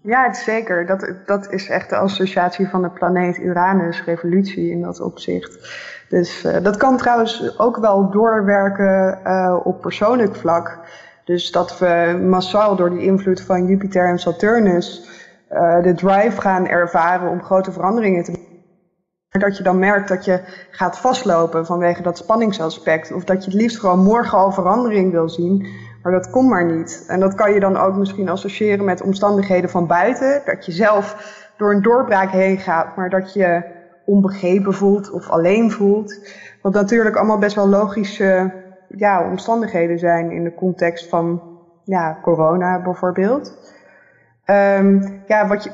[0.00, 0.86] Ja, zeker.
[0.86, 5.58] Dat, dat is echt de associatie van de planeet Uranus, revolutie in dat opzicht.
[6.08, 10.78] Dus uh, dat kan trouwens ook wel doorwerken uh, op persoonlijk vlak.
[11.24, 15.08] Dus dat we massaal door die invloed van Jupiter en Saturnus
[15.50, 18.48] uh, de drive gaan ervaren om grote veranderingen te maken.
[19.48, 23.12] Dat je dan merkt dat je gaat vastlopen vanwege dat spanningsaspect.
[23.12, 25.66] Of dat je het liefst gewoon morgen al verandering wil zien.
[26.02, 27.04] Maar dat komt maar niet.
[27.08, 30.42] En dat kan je dan ook misschien associëren met omstandigheden van buiten.
[30.44, 31.16] Dat je zelf
[31.56, 33.62] door een doorbraak heen gaat, maar dat je
[34.04, 36.30] onbegrepen voelt of alleen voelt.
[36.62, 38.52] Wat natuurlijk allemaal best wel logische
[38.88, 41.42] ja, omstandigheden zijn in de context van
[41.84, 43.58] ja, corona bijvoorbeeld.
[44.50, 45.70] Um, ja, wat je,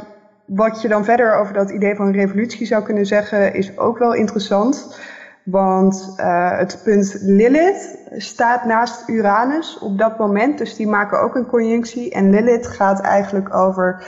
[0.47, 3.99] wat je dan verder over dat idee van een revolutie zou kunnen zeggen, is ook
[3.99, 5.01] wel interessant.
[5.45, 11.35] Want uh, het punt Lilith staat naast Uranus op dat moment, dus die maken ook
[11.35, 12.12] een conjunctie.
[12.12, 14.05] En Lilith gaat eigenlijk over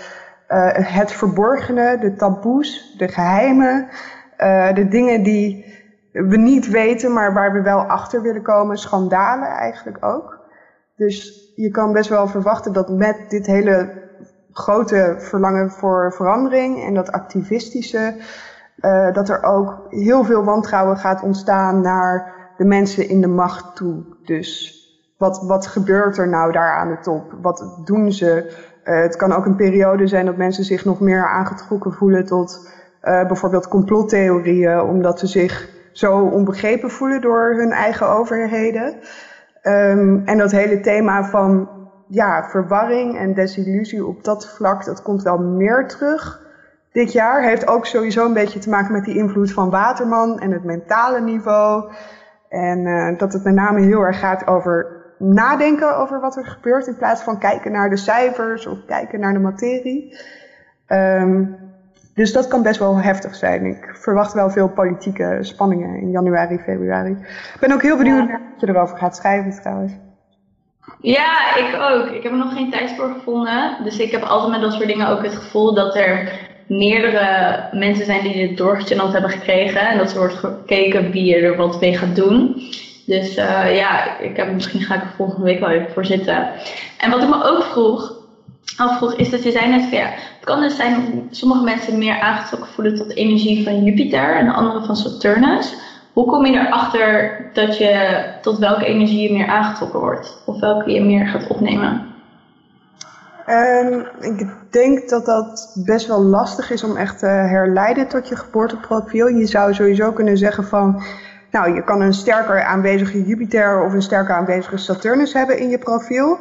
[0.48, 3.88] uh, het verborgene, de taboes, de geheimen,
[4.38, 5.76] uh, de dingen die
[6.12, 10.38] we niet weten, maar waar we wel achter willen komen, schandalen eigenlijk ook.
[10.96, 14.07] Dus je kan best wel verwachten dat met dit hele
[14.52, 18.14] grote verlangen voor verandering en dat activistische,
[18.80, 23.76] uh, dat er ook heel veel wantrouwen gaat ontstaan naar de mensen in de macht
[23.76, 24.04] toe.
[24.24, 24.76] Dus
[25.16, 27.34] wat, wat gebeurt er nou daar aan de top?
[27.42, 28.56] Wat doen ze?
[28.84, 32.70] Uh, het kan ook een periode zijn dat mensen zich nog meer aangetrokken voelen tot
[33.02, 38.94] uh, bijvoorbeeld complottheorieën, omdat ze zich zo onbegrepen voelen door hun eigen overheden.
[39.62, 41.68] Um, en dat hele thema van
[42.08, 46.46] ja, verwarring en desillusie op dat vlak, dat komt wel meer terug
[46.92, 47.42] dit jaar.
[47.42, 51.20] Heeft ook sowieso een beetje te maken met die invloed van Waterman en het mentale
[51.20, 51.90] niveau.
[52.48, 56.86] En uh, dat het met name heel erg gaat over nadenken over wat er gebeurt
[56.86, 60.18] in plaats van kijken naar de cijfers of kijken naar de materie.
[60.88, 61.56] Um,
[62.14, 63.64] dus dat kan best wel heftig zijn.
[63.64, 67.10] Ik verwacht wel veel politieke spanningen in januari, februari.
[67.10, 68.40] Ik ben ook heel benieuwd ja.
[68.50, 69.92] wat je erover gaat schrijven trouwens.
[71.00, 72.06] Ja, ik ook.
[72.06, 73.76] Ik heb er nog geen tijd voor gevonden.
[73.84, 76.32] Dus ik heb altijd met dat soort dingen ook het gevoel dat er
[76.66, 79.80] meerdere mensen zijn die dit doorgechanneld hebben gekregen.
[79.80, 82.62] En dat er wordt gekeken wie er wat mee gaat doen.
[83.06, 86.50] Dus uh, ja, ik heb, misschien ga ik er volgende week wel even voor zitten.
[86.98, 88.12] En wat ik me ook vroeg,
[88.76, 91.98] afvroeg, is dat je zei net van ja, het kan dus zijn dat sommige mensen
[91.98, 95.74] meer aangetrokken voelen tot de energie van Jupiter en de andere van Saturnus.
[96.12, 100.42] Hoe kom je erachter dat je tot welke energie je meer aangetrokken wordt?
[100.46, 102.06] Of welke je meer gaat opnemen?
[103.48, 108.36] Um, ik denk dat dat best wel lastig is om echt te herleiden tot je
[108.36, 109.26] geboorteprofiel.
[109.26, 111.02] Je zou sowieso kunnen zeggen van,
[111.50, 115.78] nou, je kan een sterker aanwezige Jupiter of een sterker aanwezige Saturnus hebben in je
[115.78, 116.38] profiel.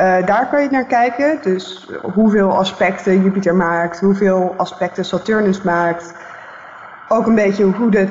[0.00, 1.38] Uh, daar kan je naar kijken.
[1.42, 6.14] Dus hoeveel aspecten Jupiter maakt, hoeveel aspecten Saturnus maakt.
[7.08, 8.08] Ook een beetje hoe de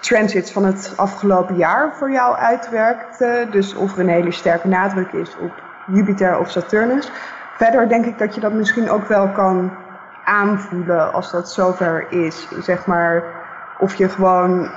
[0.00, 3.18] transit van het afgelopen jaar voor jou uitwerkt.
[3.50, 5.52] Dus of er een hele sterke nadruk is op
[5.86, 7.10] Jupiter of Saturnus.
[7.56, 9.70] Verder denk ik dat je dat misschien ook wel kan
[10.24, 12.48] aanvoelen als dat zover is.
[12.60, 13.22] Zeg maar
[13.78, 14.70] of je gewoon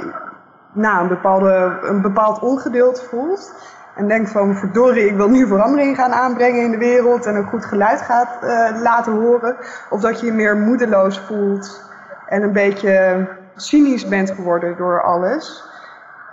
[0.73, 3.53] nou, een, bepaalde, een bepaald ongeduld voelt.
[3.95, 7.47] En denkt van verdorie, ik wil nu verandering gaan aanbrengen in de wereld en een
[7.47, 9.55] goed geluid gaat uh, laten horen.
[9.89, 11.91] Of dat je je meer moedeloos voelt
[12.27, 15.63] en een beetje cynisch bent geworden door alles.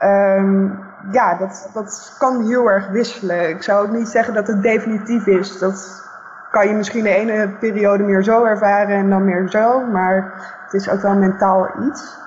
[0.03, 3.49] Um, ja, dat, dat kan heel erg wisselen.
[3.49, 5.59] Ik zou ook niet zeggen dat het definitief is.
[5.59, 6.09] Dat
[6.51, 9.81] kan je misschien de ene periode meer zo ervaren en dan meer zo.
[9.81, 10.33] Maar
[10.65, 12.19] het is ook wel mentaal iets.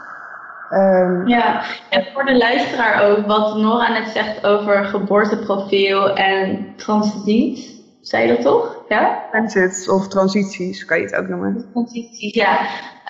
[0.72, 7.73] Um, ja, en voor de luisteraar ook, wat Nora net zegt over geboorteprofiel en transities.
[8.04, 8.86] Zei je dat toch?
[8.90, 9.24] Ja?
[9.32, 11.70] Transits of transities, kan je het ook noemen.
[11.72, 12.60] Transities, ja.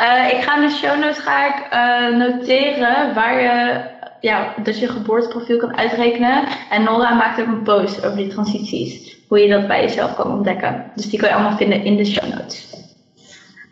[0.02, 3.84] Uh, ik ga in de show notes ga ik, uh, noteren waar je,
[4.20, 6.44] ja, dat je geboorteprofiel kan uitrekenen.
[6.70, 9.18] En Nora maakt ook een post over die transities.
[9.28, 10.92] Hoe je dat bij jezelf kan ontdekken.
[10.96, 12.74] Dus die kan je allemaal vinden in de show notes.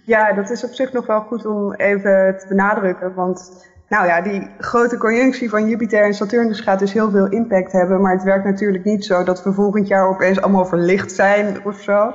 [0.05, 3.13] Ja, dat is op zich nog wel goed om even te benadrukken.
[3.13, 7.71] Want nou ja, die grote conjunctie van Jupiter en Saturnus gaat dus heel veel impact
[7.71, 8.01] hebben.
[8.01, 11.80] Maar het werkt natuurlijk niet zo dat we volgend jaar opeens allemaal verlicht zijn of
[11.80, 12.13] zo.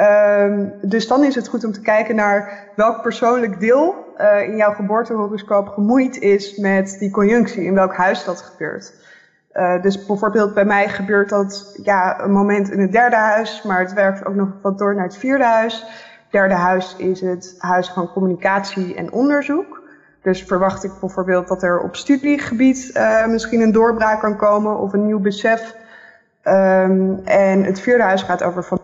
[0.00, 4.56] Um, dus dan is het goed om te kijken naar welk persoonlijk deel uh, in
[4.56, 8.92] jouw geboortehoroscoop gemoeid is met die conjunctie, in welk huis dat gebeurt.
[9.52, 13.80] Uh, dus bijvoorbeeld bij mij gebeurt dat ja, een moment in het derde huis, maar
[13.80, 15.86] het werkt ook nog wat door naar het vierde huis.
[16.30, 19.82] Derde huis is het huis van communicatie en onderzoek.
[20.24, 24.92] Dus verwacht ik bijvoorbeeld dat er op studiegebied uh, misschien een doorbraak kan komen of
[24.92, 25.74] een nieuw besef.
[26.44, 28.78] Um, en het vierde huis gaat over van.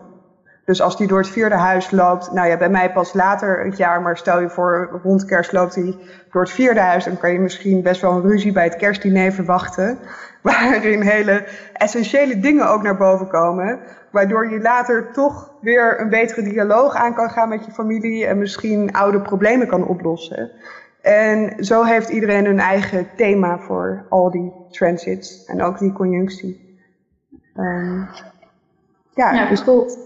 [0.65, 3.77] Dus als die door het vierde huis loopt, nou ja, bij mij pas later het
[3.77, 5.95] jaar, maar stel je voor rond kerst loopt hij
[6.31, 9.31] door het vierde huis, dan kan je misschien best wel een ruzie bij het kerstdiner
[9.31, 9.99] verwachten.
[10.41, 13.79] Waarin hele essentiële dingen ook naar boven komen.
[14.11, 18.37] Waardoor je later toch weer een betere dialoog aan kan gaan met je familie en
[18.37, 20.51] misschien oude problemen kan oplossen.
[21.01, 26.79] En zo heeft iedereen een eigen thema voor al die transits en ook die conjunctie.
[27.55, 28.07] Um,
[29.13, 29.97] ja, ja, dus dat,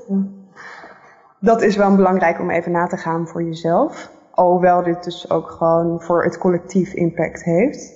[1.39, 4.12] dat is wel belangrijk om even na te gaan voor jezelf.
[4.31, 7.93] Alhoewel dit dus ook gewoon voor het collectief impact heeft.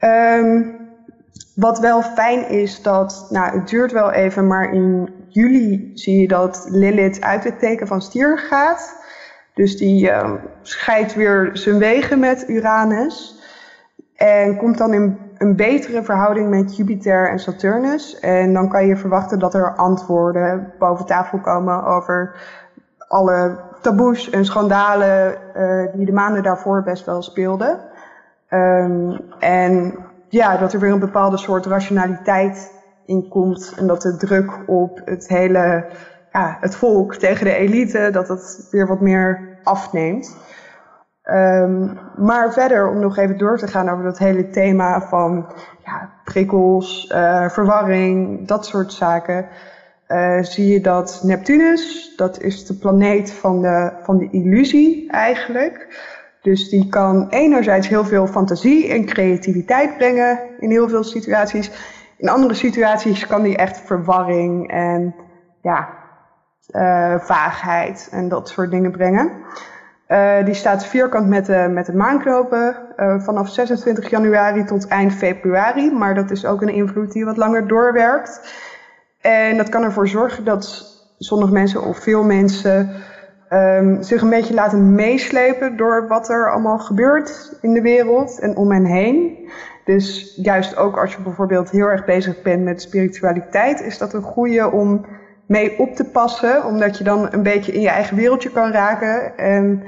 [0.00, 0.76] Um,
[1.54, 6.28] wat wel fijn is dat, nou het duurt wel even, maar in juli zie je
[6.28, 9.03] dat Lilith uit het teken van stier gaat.
[9.54, 13.42] Dus die uh, scheidt weer zijn wegen met Uranus.
[14.16, 18.20] En komt dan in een betere verhouding met Jupiter en Saturnus.
[18.20, 22.36] En dan kan je verwachten dat er antwoorden boven tafel komen over
[23.08, 27.80] alle taboes en schandalen uh, die de maanden daarvoor best wel speelden.
[28.50, 29.94] Um, en
[30.28, 32.72] ja, dat er weer een bepaalde soort rationaliteit
[33.06, 33.74] in komt.
[33.78, 35.86] En dat de druk op het hele
[36.34, 40.36] ja, het volk tegen de elite, dat het weer wat meer afneemt.
[41.30, 45.46] Um, maar verder, om nog even door te gaan over dat hele thema van
[45.84, 49.46] ja, prikkels, uh, verwarring, dat soort zaken.
[50.08, 55.88] Uh, zie je dat Neptunus, dat is de planeet van de, van de illusie eigenlijk.
[56.42, 61.70] Dus die kan enerzijds heel veel fantasie en creativiteit brengen in heel veel situaties.
[62.16, 65.14] In andere situaties kan die echt verwarring en
[65.62, 66.02] ja,
[66.70, 69.30] uh, vaagheid en dat soort dingen brengen.
[70.08, 75.12] Uh, die staat vierkant met de, met de maanknopen uh, vanaf 26 januari tot eind
[75.12, 75.92] februari.
[75.92, 78.54] Maar dat is ook een invloed die wat langer doorwerkt.
[79.20, 82.90] En dat kan ervoor zorgen dat sommige mensen of veel mensen
[83.50, 88.56] um, zich een beetje laten meeslepen door wat er allemaal gebeurt in de wereld en
[88.56, 89.48] om hen heen.
[89.84, 94.22] Dus juist ook als je bijvoorbeeld heel erg bezig bent met spiritualiteit, is dat een
[94.22, 95.06] goede om
[95.46, 99.36] mee op te passen, omdat je dan een beetje in je eigen wereldje kan raken
[99.36, 99.82] en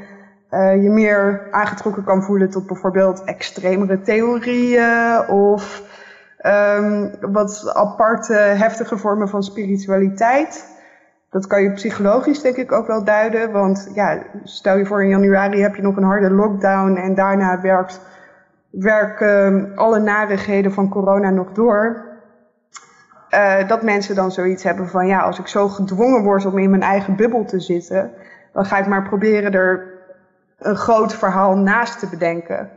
[0.50, 5.82] uh, je meer aangetrokken kan voelen tot bijvoorbeeld extremere theorieën of
[6.42, 10.74] um, wat aparte, heftige vormen van spiritualiteit.
[11.30, 15.08] Dat kan je psychologisch denk ik ook wel duiden, want ja, stel je voor in
[15.08, 18.00] januari heb je nog een harde lockdown en daarna werkt,
[18.70, 22.05] werken alle narigheden van corona nog door.
[23.30, 26.70] Uh, dat mensen dan zoiets hebben van ja, als ik zo gedwongen word om in
[26.70, 28.10] mijn eigen bubbel te zitten,
[28.52, 29.94] dan ga ik maar proberen er
[30.58, 32.70] een groot verhaal naast te bedenken.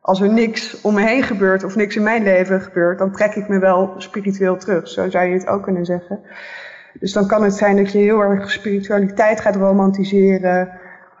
[0.00, 3.34] Als er niks om me heen gebeurt of niks in mijn leven gebeurt, dan trek
[3.34, 4.88] ik me wel spiritueel terug.
[4.88, 6.20] Zo zou je het ook kunnen zeggen.
[7.00, 10.68] Dus dan kan het zijn dat je heel erg spiritualiteit gaat romantiseren.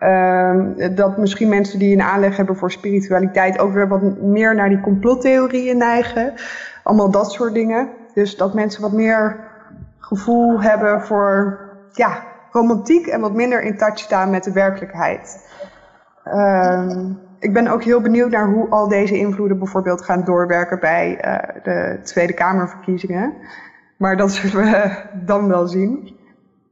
[0.00, 0.54] Uh,
[0.94, 4.80] dat misschien mensen die een aanleg hebben voor spiritualiteit ook weer wat meer naar die
[4.80, 6.32] complottheorieën neigen.
[6.82, 7.88] Allemaal dat soort dingen.
[8.14, 9.48] Dus dat mensen wat meer
[9.98, 11.58] gevoel hebben voor
[11.92, 15.48] ja, romantiek en wat minder in touch staan met de werkelijkheid.
[16.26, 17.06] Uh,
[17.38, 21.62] ik ben ook heel benieuwd naar hoe al deze invloeden bijvoorbeeld gaan doorwerken bij uh,
[21.64, 23.34] de Tweede Kamerverkiezingen.
[23.96, 26.18] Maar dat zullen we dan wel zien.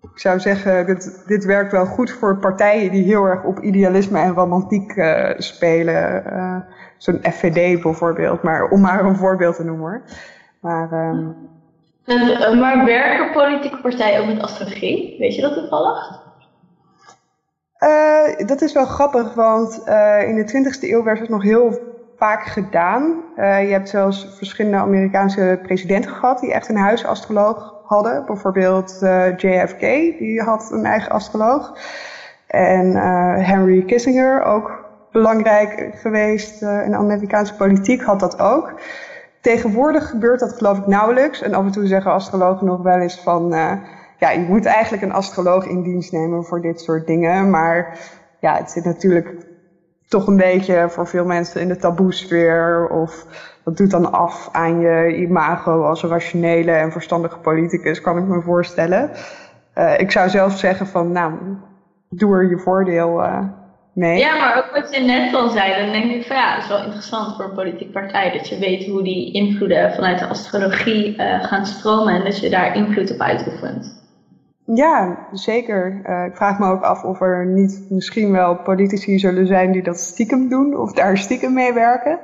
[0.02, 4.18] ik zou zeggen, dit, dit werkt wel goed voor partijen die heel erg op idealisme
[4.18, 6.22] en romantiek uh, spelen.
[6.32, 6.56] Uh,
[6.98, 10.02] Zo'n FVD bijvoorbeeld, maar om maar een voorbeeld te noemen hoor.
[10.60, 11.36] Maar, um...
[12.04, 15.16] en, maar werken politieke partijen ook met astrologie?
[15.18, 16.26] Weet je dat toevallig?
[17.78, 19.74] Uh, dat is wel grappig, want
[20.26, 21.78] in de 20e eeuw werd het nog heel
[22.16, 23.22] vaak gedaan.
[23.36, 28.26] je hebt zelfs verschillende Amerikaanse presidenten gehad die echt een huisastroloog hadden.
[28.26, 29.80] Bijvoorbeeld eh, JFK,
[30.18, 31.78] die had een eigen astroloog.
[32.46, 32.96] En
[33.44, 38.80] Henry Kissinger, ook belangrijk geweest in de Amerikaanse politiek, had dat ook.
[39.40, 41.42] Tegenwoordig gebeurt dat geloof ik nauwelijks.
[41.42, 43.48] En af en toe zeggen astrologen nog wel eens van...
[44.18, 47.50] ja, je moet eigenlijk een astroloog in dienst nemen voor dit soort dingen.
[47.50, 47.98] Maar
[48.40, 49.46] ja, het zit natuurlijk
[50.08, 52.88] toch een beetje voor veel mensen in de taboesfeer.
[52.88, 53.26] Of
[53.64, 58.24] dat doet dan af aan je imago als een rationele en verstandige politicus, kan ik
[58.24, 59.10] me voorstellen.
[59.78, 61.32] Uh, ik zou zelf zeggen van, nou,
[62.08, 63.42] doe er je voordeel uh,
[64.06, 66.68] Ja, maar ook wat je net al zei, dan denk ik van ja, het is
[66.68, 71.16] wel interessant voor een politieke partij dat je weet hoe die invloeden vanuit de astrologie
[71.16, 74.06] uh, gaan stromen en dat je daar invloed op uitoefent.
[74.64, 76.00] Ja, zeker.
[76.04, 79.82] Uh, ik vraag me ook af of er niet misschien wel politici zullen zijn die
[79.82, 82.18] dat stiekem doen of daar stiekem mee werken.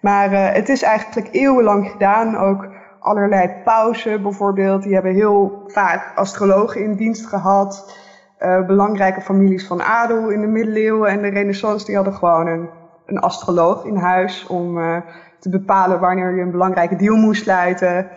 [0.00, 2.36] Maar uh, het is eigenlijk eeuwenlang gedaan.
[2.36, 2.68] Ook
[3.00, 4.82] allerlei pauzen bijvoorbeeld.
[4.82, 7.98] Die hebben heel vaak astrologen in dienst gehad.
[8.40, 12.68] Uh, belangrijke families van adel in de middeleeuwen en de renaissance, die hadden gewoon een,
[13.06, 14.96] een astroloog in huis om uh,
[15.38, 18.10] te bepalen wanneer je een belangrijke deal moest sluiten.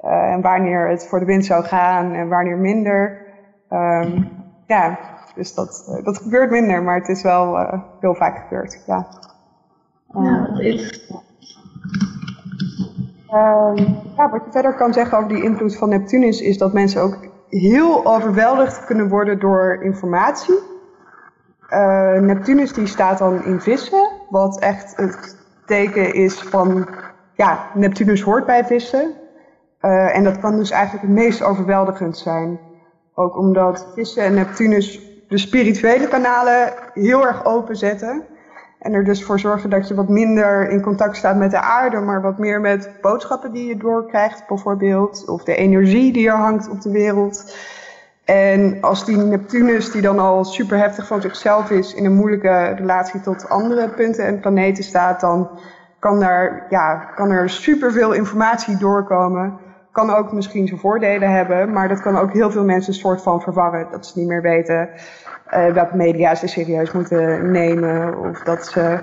[0.00, 3.20] en wanneer het voor de wind zou gaan en wanneer minder.
[3.70, 4.28] Um,
[4.66, 4.98] ja,
[5.34, 7.56] dus dat, dat gebeurt minder, maar het is wel
[8.00, 8.82] heel vaak gebeurd.
[8.86, 9.06] Ja.
[10.12, 11.10] Ja, dat is.
[13.32, 13.72] Uh,
[14.16, 17.18] ja, wat je verder kan zeggen over die invloed van Neptunus is dat mensen ook
[17.48, 20.58] heel overweldigd kunnen worden door informatie.
[21.70, 26.88] Uh, Neptunus die staat dan in vissen, wat echt het teken is van,
[27.34, 29.14] ja, Neptunus hoort bij vissen.
[29.80, 32.60] Uh, en dat kan dus eigenlijk het meest overweldigend zijn.
[33.14, 38.24] Ook omdat vissen en Neptunus de spirituele kanalen heel erg openzetten.
[38.86, 42.00] En er dus voor zorgen dat je wat minder in contact staat met de aarde,
[42.00, 45.28] maar wat meer met boodschappen die je doorkrijgt, bijvoorbeeld.
[45.28, 47.56] Of de energie die er hangt op de wereld.
[48.24, 52.74] En als die Neptunus, die dan al super heftig van zichzelf is, in een moeilijke
[52.76, 55.50] relatie tot andere punten en planeten staat, dan
[55.98, 59.58] kan, daar, ja, kan er superveel informatie doorkomen.
[59.92, 63.22] Kan ook misschien zijn voordelen hebben, maar dat kan ook heel veel mensen een soort
[63.22, 63.86] van verwarren.
[63.90, 64.88] Dat ze niet meer weten
[65.54, 68.98] uh, welke media ze serieus moeten nemen of dat ze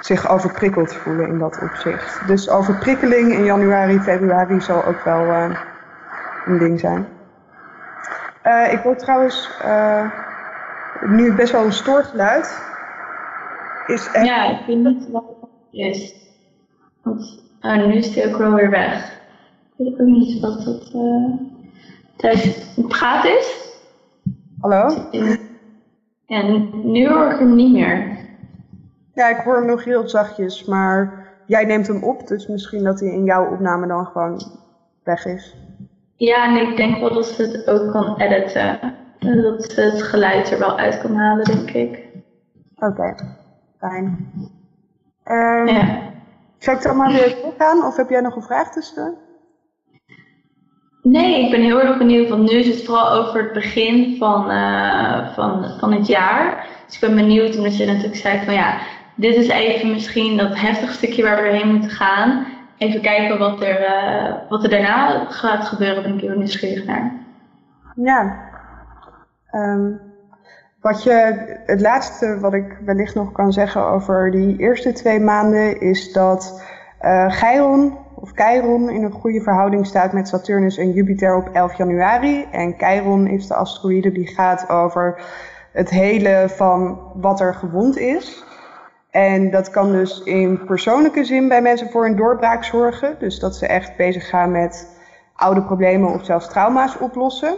[0.00, 2.26] zich overprikkeld voelen in dat opzicht.
[2.26, 5.56] Dus overprikkeling in januari, februari zal ook wel uh,
[6.46, 7.06] een ding zijn.
[8.46, 9.50] Uh, ik hoor trouwens
[11.06, 12.62] nu best wel een stoorgeluid.
[13.86, 14.26] Is echt...
[14.26, 16.14] Ja, ik vind het wel is.
[17.02, 19.12] Want nu is het ook wel weer weg.
[19.76, 20.92] Ik weet ook niet wat dat
[22.16, 23.72] thuis gaat is.
[24.60, 25.08] Hallo?
[26.26, 28.18] En nu hoor ik hem niet meer.
[29.14, 33.00] Ja, ik hoor hem nog heel zachtjes, maar jij neemt hem op, dus misschien dat
[33.00, 34.42] hij in jouw opname dan gewoon
[35.02, 35.56] weg is.
[36.16, 38.78] Ja, en ik denk wel dat ze het ook kan editen.
[39.18, 42.04] Dat ze het geluid er wel uit kan halen, denk ik.
[42.76, 43.14] Oké,
[43.78, 44.30] fijn.
[45.24, 46.12] Um, ja.
[46.58, 49.14] Zal ik dan maar weer gaan, of heb jij nog een vraag tussen?
[51.04, 54.50] Nee, ik ben heel erg benieuwd, want nu is het vooral over het begin van,
[54.50, 56.66] uh, van, van het jaar.
[56.86, 58.78] Dus ik ben benieuwd, omdat je natuurlijk zei van ja,
[59.14, 62.46] dit is even misschien dat heftige stukje waar we heen moeten gaan.
[62.78, 67.12] Even kijken wat er, uh, wat er daarna gaat gebeuren, ben ik heel nieuwsgierig naar.
[67.94, 68.50] Ja,
[69.52, 70.00] um,
[70.80, 71.12] wat je,
[71.66, 76.64] het laatste wat ik wellicht nog kan zeggen over die eerste twee maanden is dat
[77.02, 77.30] uh,
[78.24, 82.46] of Chiron in een goede verhouding staat met Saturnus en Jupiter op 11 januari.
[82.50, 85.22] En Chiron is de asteroïde die gaat over
[85.72, 88.44] het hele van wat er gewond is.
[89.10, 93.16] En dat kan dus in persoonlijke zin bij mensen voor een doorbraak zorgen.
[93.18, 94.98] Dus dat ze echt bezig gaan met
[95.34, 97.56] oude problemen of zelfs trauma's oplossen.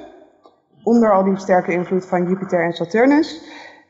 [0.83, 3.41] Onder al die sterke invloed van Jupiter en Saturnus.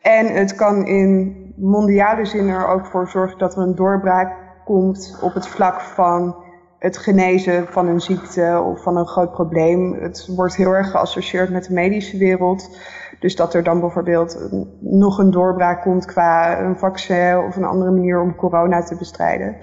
[0.02, 4.32] En het kan in mondiale zin er ook voor zorgen dat er een doorbraak
[4.64, 6.44] komt op het vlak van
[6.78, 9.92] het genezen van een ziekte of van een groot probleem.
[9.92, 12.78] Het wordt heel erg geassocieerd met de medische wereld.
[13.20, 14.48] Dus dat er dan bijvoorbeeld
[14.80, 19.56] nog een doorbraak komt qua een vaccin of een andere manier om corona te bestrijden.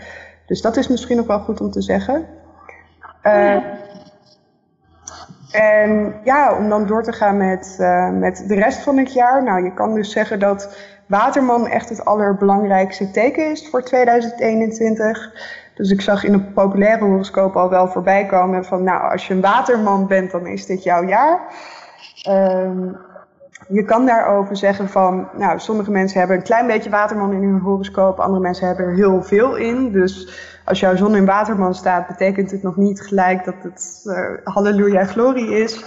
[0.46, 2.26] Dus dat is misschien nog wel goed om te zeggen.
[3.24, 3.58] Uh,
[5.52, 9.44] En ja, om dan door te gaan met, uh, met de rest van het jaar.
[9.44, 15.32] Nou, je kan dus zeggen dat Waterman echt het allerbelangrijkste teken is voor 2021.
[15.76, 19.34] Dus ik zag in een populaire horoscoop al wel voorbij komen van, nou, als je
[19.34, 21.40] een waterman bent, dan is dit jouw jaar.
[22.30, 22.98] Um,
[23.68, 27.60] je kan daarover zeggen van, nou, sommige mensen hebben een klein beetje waterman in hun
[27.60, 29.92] horoscoop, andere mensen hebben er heel veel in.
[29.92, 34.18] Dus als jouw zon in waterman staat, betekent het nog niet gelijk dat het uh,
[34.44, 35.86] halleluja glorie is.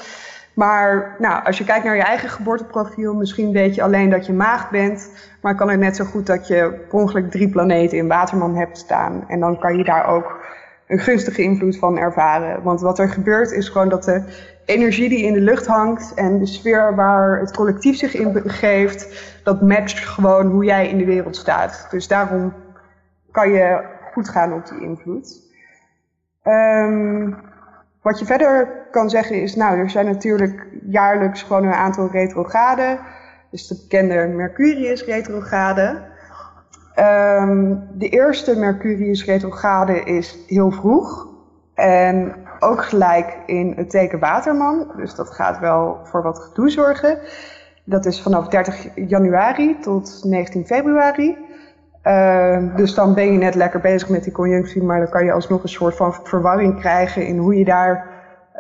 [0.57, 4.33] Maar nou, als je kijkt naar je eigen geboorteprofiel, misschien weet je alleen dat je
[4.33, 5.11] maagd bent.
[5.41, 8.79] Maar kan het net zo goed dat je per ongeluk drie planeten in Waterman hebt
[8.79, 9.25] staan.
[9.29, 10.39] En dan kan je daar ook
[10.87, 12.63] een gunstige invloed van ervaren.
[12.63, 14.25] Want wat er gebeurt is gewoon dat de
[14.65, 19.33] energie die in de lucht hangt en de sfeer waar het collectief zich in begeeft,
[19.45, 21.87] dat matcht gewoon hoe jij in de wereld staat.
[21.91, 22.53] Dus daarom
[23.31, 25.43] kan je goed gaan op die invloed.
[26.45, 27.37] Um,
[28.07, 32.99] wat je verder kan zeggen is, nou, er zijn natuurlijk jaarlijks gewoon een aantal retrograden.
[33.51, 36.03] Dus de bekende Mercurius retrograde.
[36.99, 41.29] Um, de eerste Mercurius retrograde is heel vroeg.
[41.75, 44.93] En ook gelijk in het teken Waterman.
[44.97, 47.19] Dus dat gaat wel voor wat gedoe zorgen.
[47.85, 51.46] Dat is vanaf 30 januari tot 19 februari.
[52.07, 55.33] Uh, dus dan ben je net lekker bezig met die conjunctie, maar dan kan je
[55.33, 58.07] alsnog een soort van verwarring krijgen in hoe je daar,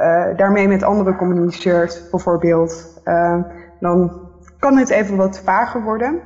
[0.01, 3.01] uh, daarmee met anderen communiceert, bijvoorbeeld.
[3.05, 3.39] Uh,
[3.81, 4.21] dan
[4.59, 6.21] kan het even wat vager worden.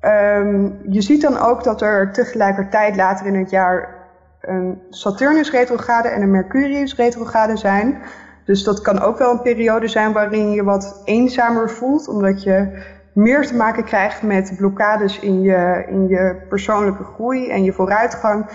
[0.00, 3.96] Um, je ziet dan ook dat er tegelijkertijd later in het jaar
[4.40, 7.98] een Saturnus retrograde en een Mercurius retrograde zijn.
[8.44, 12.82] Dus dat kan ook wel een periode zijn waarin je wat eenzamer voelt, omdat je
[13.18, 18.46] meer te maken krijgt met blokkades in je, in je persoonlijke groei en je vooruitgang.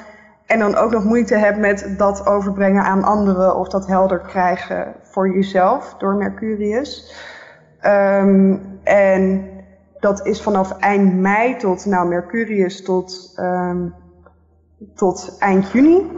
[0.45, 4.95] En dan ook nog moeite hebt met dat overbrengen aan anderen of dat helder krijgen
[5.01, 7.15] voor jezelf door Mercurius.
[7.85, 9.49] Um, en
[9.99, 13.93] dat is vanaf eind mei tot, nou Mercurius tot, um,
[14.95, 16.11] tot eind juni.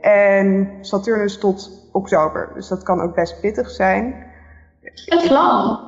[0.00, 2.50] En Saturnus tot oktober.
[2.54, 4.26] Dus dat kan ook best pittig zijn.
[4.82, 5.87] Het lang.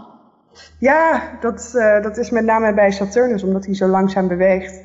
[0.79, 4.83] Ja, dat, uh, dat is met name bij Saturnus, omdat hij zo langzaam beweegt.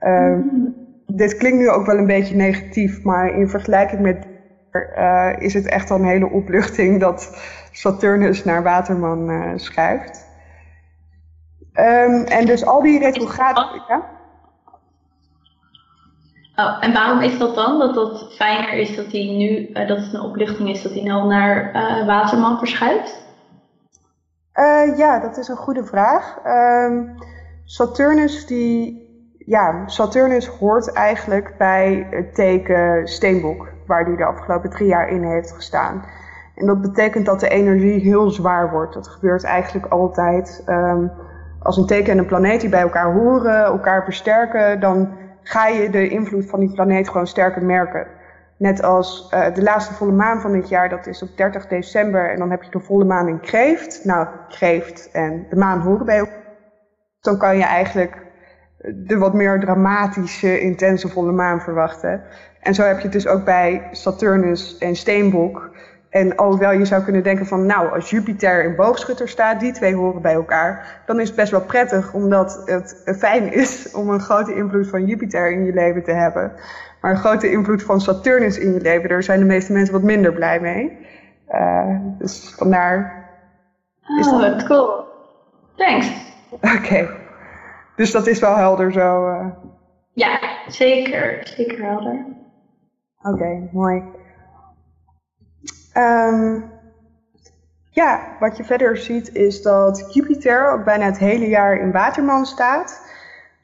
[0.00, 0.74] Uh, mm.
[1.06, 4.26] Dit klinkt nu ook wel een beetje negatief, maar in vergelijking met
[4.72, 7.36] uh, is het echt al een hele opluchting dat
[7.72, 10.28] Saturnus naar Waterman uh, schuift.
[11.74, 13.82] Um, en dus al die retrograde.
[13.88, 14.02] Ja?
[16.56, 17.78] Oh, en waarom is dat dan?
[17.78, 21.02] Dat het fijner is dat hij nu, uh, dat het een opluchting is dat hij
[21.02, 21.72] nou naar
[22.06, 23.28] Waterman verschuift?
[24.60, 26.38] Uh, ja, dat is een goede vraag.
[26.46, 27.14] Um,
[27.64, 29.08] Saturnus, die,
[29.38, 35.22] ja, Saturnus hoort eigenlijk bij het teken Steenbok, waar hij de afgelopen drie jaar in
[35.22, 36.04] heeft gestaan.
[36.54, 38.94] En dat betekent dat de energie heel zwaar wordt.
[38.94, 41.10] Dat gebeurt eigenlijk altijd um,
[41.62, 45.08] als een teken en een planeet die bij elkaar horen, elkaar versterken, dan
[45.42, 48.06] ga je de invloed van die planeet gewoon sterker merken.
[48.60, 52.30] Net als uh, de laatste volle maan van dit jaar, dat is op 30 december.
[52.30, 54.04] En dan heb je de volle maan in Kreeft.
[54.04, 56.44] Nou, Kreeft en de maan horen bij elkaar.
[57.20, 58.16] Dan kan je eigenlijk
[58.94, 62.22] de wat meer dramatische, intense volle maan verwachten.
[62.60, 65.70] En zo heb je het dus ook bij Saturnus en Steenbok.
[66.10, 69.94] En alhoewel je zou kunnen denken van, nou, als Jupiter in boogschutter staat, die twee
[69.94, 74.20] horen bij elkaar, dan is het best wel prettig, omdat het fijn is om een
[74.20, 76.52] grote invloed van Jupiter in je leven te hebben.
[77.00, 80.02] Maar een grote invloed van Saturnus in je leven, daar zijn de meeste mensen wat
[80.02, 80.98] minder blij mee.
[81.50, 83.28] Uh, dus vandaar.
[84.18, 84.64] Is oh, dat...
[84.64, 85.04] cool.
[85.76, 86.10] Thanks.
[86.50, 86.76] Oké.
[86.76, 87.08] Okay.
[87.96, 89.28] Dus dat is wel helder zo.
[89.28, 89.46] Uh...
[90.12, 91.40] Ja, zeker.
[91.42, 92.26] Zeker helder.
[93.22, 94.02] Oké, okay, mooi.
[95.94, 96.70] Um,
[97.90, 102.46] ja, wat je verder ziet is dat Jupiter ook bijna het hele jaar in Waterman
[102.46, 103.09] staat.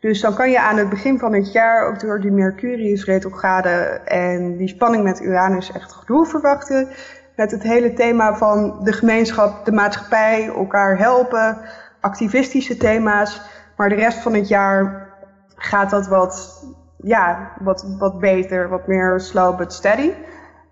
[0.07, 3.69] Dus dan kan je aan het begin van het jaar ook door die Mercurius retrograde
[4.05, 6.89] en die spanning met Uranus echt gedoe verwachten.
[7.37, 11.59] Met het hele thema van de gemeenschap, de maatschappij, elkaar helpen,
[12.01, 13.41] activistische thema's.
[13.77, 15.09] Maar de rest van het jaar
[15.57, 16.65] gaat dat wat,
[16.97, 20.11] ja, wat, wat beter, wat meer slow but steady.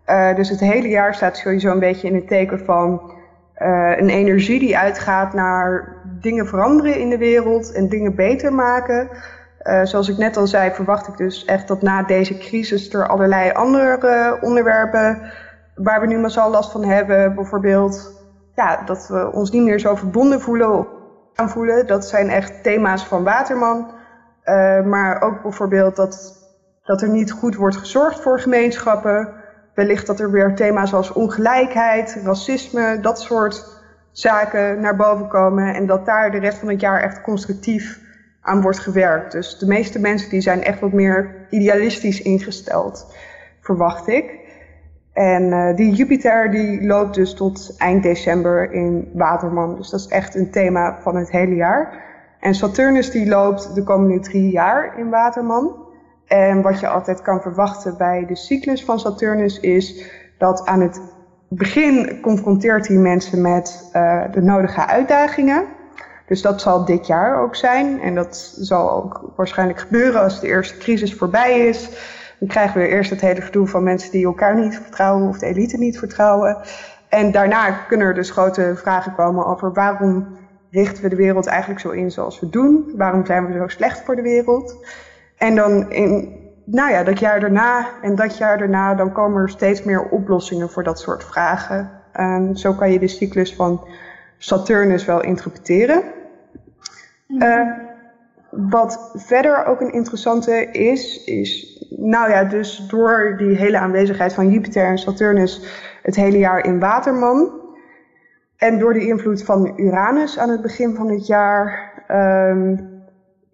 [0.06, 3.12] Uh, dus het hele jaar staat sowieso een beetje in het teken van
[3.58, 5.93] uh, een energie die uitgaat naar
[6.24, 9.08] dingen veranderen in de wereld en dingen beter maken.
[9.62, 13.08] Uh, zoals ik net al zei, verwacht ik dus echt dat na deze crisis er
[13.08, 15.32] allerlei andere onderwerpen
[15.74, 18.22] waar we nu massaal last van hebben, bijvoorbeeld
[18.54, 20.86] ja, dat we ons niet meer zo verbonden voelen of
[21.34, 21.86] aanvoelen.
[21.86, 23.90] Dat zijn echt thema's van Waterman.
[24.84, 26.36] maar ook bijvoorbeeld dat,
[26.84, 29.32] dat er niet goed wordt gezorgd voor gemeenschappen.
[29.74, 33.73] wellicht dat er weer thema's als ongelijkheid, racisme, dat soort
[34.14, 35.74] zaken naar boven komen.
[35.74, 38.00] En dat daar de rest van het jaar echt constructief
[38.40, 39.32] aan wordt gewerkt.
[39.32, 43.14] Dus de meeste mensen die zijn echt wat meer idealistisch ingesteld,
[43.60, 44.42] verwacht ik.
[45.12, 49.76] En uh, die Jupiter die loopt dus tot eind december in Waterman.
[49.76, 52.02] Dus dat is echt een thema van het hele jaar.
[52.40, 55.82] En Saturnus die loopt de komende drie jaar in Waterman.
[56.26, 61.00] En wat je altijd kan verwachten bij de cyclus van Saturnus is dat aan het
[61.56, 65.64] begin confronteert hij mensen met uh, de nodige uitdagingen.
[66.26, 68.00] Dus dat zal dit jaar ook zijn.
[68.00, 71.88] En dat zal ook waarschijnlijk gebeuren als de eerste crisis voorbij is.
[72.38, 75.46] Dan krijgen we eerst het hele gedoe van mensen die elkaar niet vertrouwen of de
[75.46, 76.56] elite niet vertrouwen.
[77.08, 80.26] En daarna kunnen er dus grote vragen komen over waarom
[80.70, 82.92] richten we de wereld eigenlijk zo in zoals we doen?
[82.96, 84.86] Waarom zijn we zo slecht voor de wereld?
[85.36, 89.48] En dan in nou ja, dat jaar daarna en dat jaar daarna, dan komen er
[89.48, 91.90] steeds meer oplossingen voor dat soort vragen.
[92.12, 93.86] En zo kan je de cyclus van
[94.38, 96.02] Saturnus wel interpreteren.
[97.28, 97.70] Uh,
[98.50, 104.50] wat verder ook een interessante is, is, nou ja, dus door die hele aanwezigheid van
[104.50, 105.62] Jupiter en Saturnus
[106.02, 107.62] het hele jaar in Waterman.
[108.56, 112.93] En door de invloed van Uranus aan het begin van het jaar, um,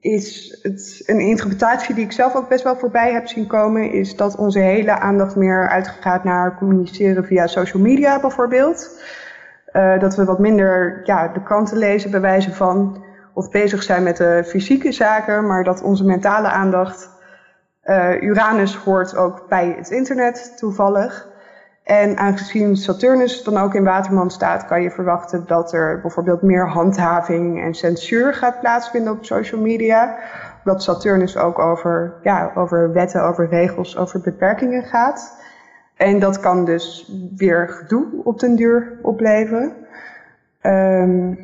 [0.01, 4.17] is het een interpretatie die ik zelf ook best wel voorbij heb zien komen, is
[4.17, 9.01] dat onze hele aandacht meer uitgaat naar communiceren via social media bijvoorbeeld.
[9.73, 14.03] Uh, dat we wat minder ja, de kranten lezen bij wijze van of bezig zijn
[14.03, 17.11] met de fysieke zaken, maar dat onze mentale aandacht.
[17.85, 21.29] Uh, Uranus hoort ook bij het internet toevallig.
[21.83, 26.69] En aangezien Saturnus dan ook in Waterman staat, kan je verwachten dat er bijvoorbeeld meer
[26.69, 30.19] handhaving en censuur gaat plaatsvinden op social media.
[30.65, 35.39] Dat Saturnus ook over, ja, over wetten, over regels, over beperkingen gaat.
[35.97, 39.73] En dat kan dus weer gedoe op den duur opleveren.
[40.63, 41.39] Um,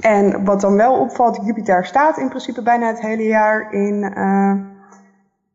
[0.00, 4.54] en wat dan wel opvalt, Jupiter staat in principe bijna het hele jaar in, uh,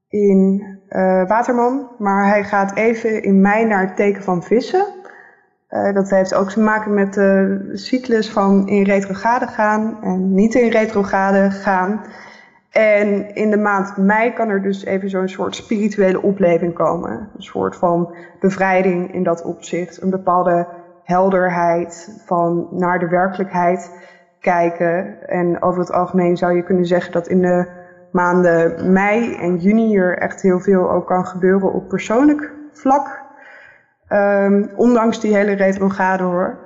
[0.08, 1.88] in uh, Waterman.
[1.98, 4.86] Maar hij gaat even in mei naar het teken van vissen.
[5.70, 10.56] Uh, dat heeft ook te maken met de cyclus van in retrograde gaan en niet
[10.56, 12.02] in retrograde gaan.
[12.72, 17.12] En in de maand mei kan er dus even zo'n soort spirituele opleving komen.
[17.12, 20.02] Een soort van bevrijding in dat opzicht.
[20.02, 20.68] Een bepaalde
[21.04, 23.92] helderheid van naar de werkelijkheid
[24.40, 25.28] kijken.
[25.28, 27.68] En over het algemeen zou je kunnen zeggen dat in de
[28.12, 33.20] maanden mei en juni er echt heel veel ook kan gebeuren op persoonlijk vlak.
[34.10, 36.60] Um, ondanks die hele retrograde hoor.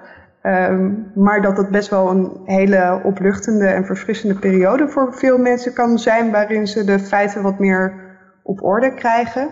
[0.43, 5.73] Um, maar dat het best wel een hele opluchtende en verfrissende periode voor veel mensen
[5.73, 7.93] kan zijn, waarin ze de feiten wat meer
[8.43, 9.49] op orde krijgen.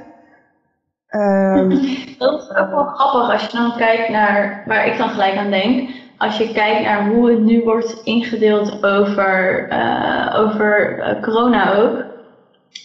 [1.09, 1.69] Um,
[2.19, 5.49] dat is ook wel grappig als je dan kijkt naar waar ik dan gelijk aan
[5.49, 5.89] denk
[6.23, 12.03] als je kijkt naar hoe het nu wordt ingedeeld over, uh, over uh, corona ook,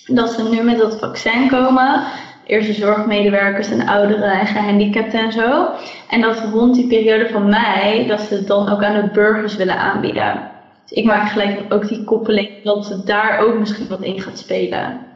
[0.07, 2.03] dat ze nu met dat vaccin komen,
[2.47, 5.69] eerst de zorgmedewerkers en ouderen en gehandicapten en zo,
[6.11, 9.57] en dat rond die periode van mei, dat ze het dan ook aan de burgers
[9.57, 10.51] willen aanbieden.
[10.83, 14.39] Dus ik maak gelijk ook die koppeling dat ze daar ook misschien wat in gaat
[14.39, 15.07] spelen.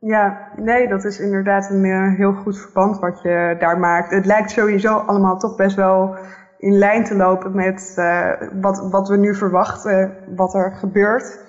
[0.00, 4.10] Ja, nee, dat is inderdaad een uh, heel goed verband wat je daar maakt.
[4.10, 6.16] Het lijkt sowieso allemaal toch best wel
[6.58, 8.30] in lijn te lopen met uh,
[8.60, 11.42] wat, wat we nu verwachten, wat er gebeurt.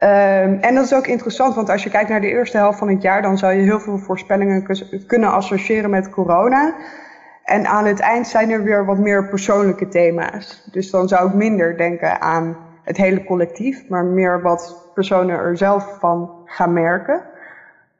[0.00, 2.88] Um, en dat is ook interessant, want als je kijkt naar de eerste helft van
[2.88, 4.66] het jaar, dan zou je heel veel voorspellingen
[5.06, 6.74] kunnen associëren met corona.
[7.44, 10.68] En aan het eind zijn er weer wat meer persoonlijke thema's.
[10.72, 15.56] Dus dan zou ik minder denken aan het hele collectief, maar meer wat personen er
[15.56, 17.22] zelf van gaan merken.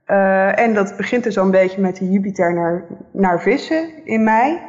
[0.07, 4.24] Uh, en dat begint dus al een beetje met de Jupiter naar, naar vissen in
[4.24, 4.61] mei.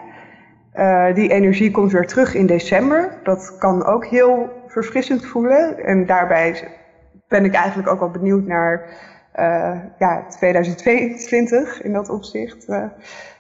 [0.79, 3.19] Uh, die energie komt weer terug in december.
[3.23, 5.83] Dat kan ook heel verfrissend voelen.
[5.85, 6.67] En daarbij
[7.27, 8.85] ben ik eigenlijk ook wel benieuwd naar
[9.39, 12.69] uh, ja, 2022 in dat opzicht.
[12.69, 12.83] Uh,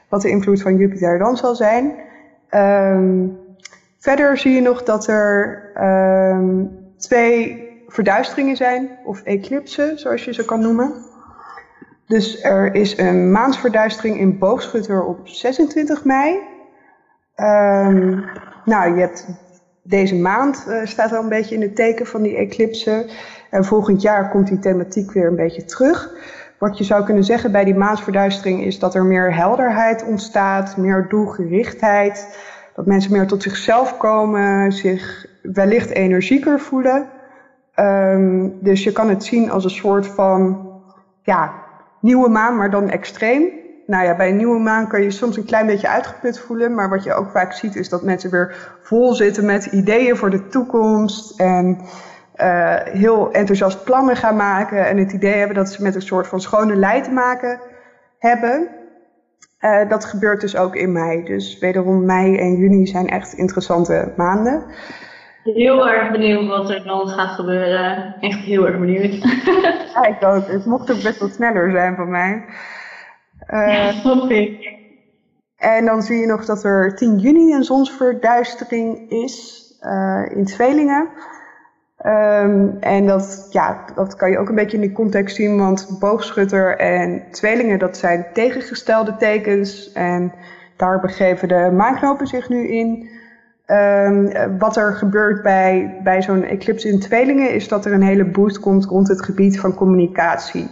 [0.09, 1.93] wat de invloed van Jupiter dan zal zijn.
[2.51, 3.37] Um,
[3.97, 5.63] verder zie je nog dat er
[6.33, 10.93] um, twee verduisteringen zijn, of eclipsen, zoals je ze kan noemen.
[12.07, 16.48] Dus er is een maansverduistering in Boogschutter op 26 mei.
[17.41, 18.25] Um,
[18.65, 19.27] nou, je hebt
[19.83, 23.09] deze maand uh, staat al een beetje in het teken van die eclipse.
[23.49, 26.09] En volgend jaar komt die thematiek weer een beetje terug.
[26.59, 31.05] Wat je zou kunnen zeggen bij die maansverduistering is dat er meer helderheid ontstaat, meer
[31.09, 32.37] doelgerichtheid.
[32.75, 37.07] Dat mensen meer tot zichzelf komen, zich wellicht energieker voelen.
[37.75, 40.67] Um, dus je kan het zien als een soort van
[41.21, 41.53] ja,
[42.01, 43.43] nieuwe maan, maar dan extreem.
[43.89, 46.75] Nou ja, bij een nieuwe maan kan je soms een klein beetje uitgeput voelen.
[46.75, 50.29] Maar wat je ook vaak ziet is dat mensen weer vol zitten met ideeën voor
[50.29, 51.39] de toekomst.
[51.39, 51.77] En
[52.35, 54.87] uh, heel enthousiast plannen gaan maken.
[54.87, 57.59] En het idee hebben dat ze met een soort van schone lei te maken
[58.19, 58.67] hebben.
[59.59, 61.23] Uh, dat gebeurt dus ook in mei.
[61.23, 64.63] Dus wederom mei en juni zijn echt interessante maanden.
[65.43, 68.15] Heel erg benieuwd wat er dan gaat gebeuren.
[68.19, 69.13] Echt heel erg benieuwd.
[69.93, 70.47] ja, ik ook.
[70.47, 72.45] Het mocht ook best wel sneller zijn van mij.
[73.53, 74.77] Uh, ja, ik.
[75.57, 81.09] En dan zie je nog dat er 10 juni een zonsverduistering is uh, in Tweelingen.
[82.05, 85.97] Um, en dat, ja, dat kan je ook een beetje in die context zien, want
[85.99, 89.91] boogschutter en tweelingen, dat zijn tegengestelde tekens.
[89.91, 90.33] En
[90.75, 93.09] daar begeven de maanknopen zich nu in.
[93.67, 98.25] Um, wat er gebeurt bij, bij zo'n eclipse in tweelingen, is dat er een hele
[98.25, 100.71] boost komt rond het gebied van communicatie.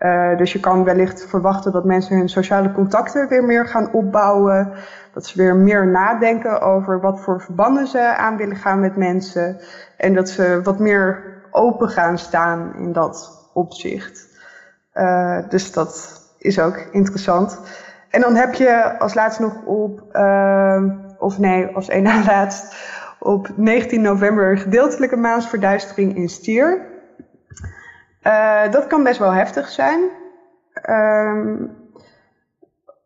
[0.00, 4.72] Uh, dus je kan wellicht verwachten dat mensen hun sociale contacten weer meer gaan opbouwen.
[5.12, 9.60] Dat ze weer meer nadenken over wat voor verbanden ze aan willen gaan met mensen.
[9.96, 14.28] En dat ze wat meer open gaan staan in dat opzicht.
[14.94, 17.60] Uh, dus dat is ook interessant.
[18.10, 20.82] En dan heb je als laatste nog op, uh,
[21.18, 22.74] of nee, als één na laatst,
[23.18, 26.89] op 19 november gedeeltelijke maansverduistering in Stier.
[28.26, 30.00] Uh, dat kan best wel heftig zijn.
[30.90, 31.78] Um,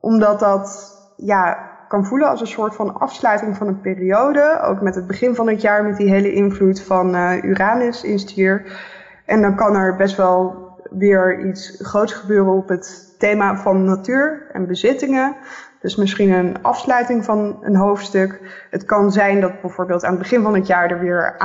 [0.00, 4.60] omdat dat ja, kan voelen als een soort van afsluiting van een periode.
[4.60, 8.18] Ook met het begin van het jaar met die hele invloed van uh, Uranus in
[8.18, 8.82] stier.
[9.26, 14.46] En dan kan er best wel weer iets groots gebeuren op het thema van natuur
[14.52, 15.36] en bezittingen.
[15.80, 18.40] Dus misschien een afsluiting van een hoofdstuk.
[18.70, 21.36] Het kan zijn dat bijvoorbeeld aan het begin van het jaar er weer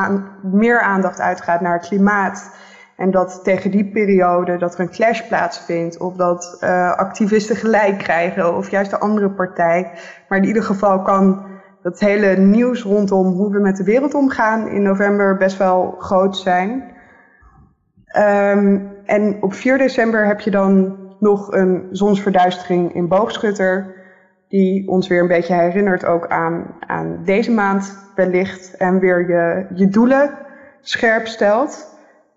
[0.42, 2.52] meer aandacht uitgaat naar het klimaat
[3.00, 7.98] en dat tegen die periode dat er een clash plaatsvindt, of dat uh, activisten gelijk
[7.98, 9.92] krijgen, of juist de andere partij.
[10.28, 11.46] Maar in ieder geval kan
[11.82, 16.38] dat hele nieuws rondom hoe we met de wereld omgaan in november best wel groot
[16.38, 16.84] zijn.
[18.18, 23.96] Um, en op 4 december heb je dan nog een zonsverduistering in boogschutter,
[24.48, 29.66] die ons weer een beetje herinnert ook aan, aan deze maand wellicht en weer je,
[29.76, 30.38] je doelen
[30.82, 31.89] scherp stelt.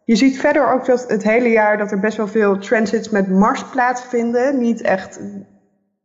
[0.05, 3.29] Je ziet verder ook dat het hele jaar dat er best wel veel transits met
[3.29, 4.59] Mars plaatsvinden.
[4.59, 5.21] Niet echt,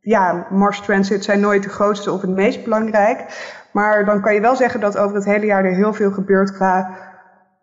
[0.00, 3.24] ja, Mars transits zijn nooit de grootste of het meest belangrijk.
[3.72, 6.52] Maar dan kan je wel zeggen dat over het hele jaar er heel veel gebeurt
[6.52, 6.96] qua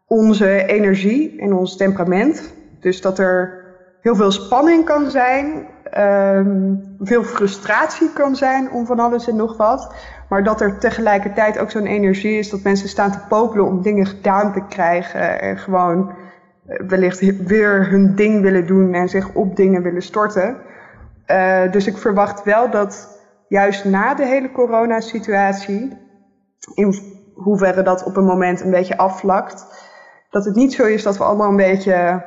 [0.08, 2.54] onze energie en ons temperament.
[2.80, 3.64] Dus dat er
[4.02, 5.68] heel veel spanning kan zijn,
[5.98, 9.96] um, veel frustratie kan zijn om van alles en nog wat.
[10.30, 14.06] Maar dat er tegelijkertijd ook zo'n energie is dat mensen staan te popelen om dingen
[14.06, 15.42] gedaan te krijgen.
[15.42, 16.14] En gewoon
[16.66, 20.58] wellicht weer hun ding willen doen en zich op dingen willen storten.
[21.28, 25.98] Uh, dus ik verwacht wel dat juist na de hele coronasituatie,
[26.74, 26.96] in
[27.34, 29.66] hoeverre dat op een moment een beetje afvlakt,
[30.30, 32.24] dat het niet zo is dat we allemaal een beetje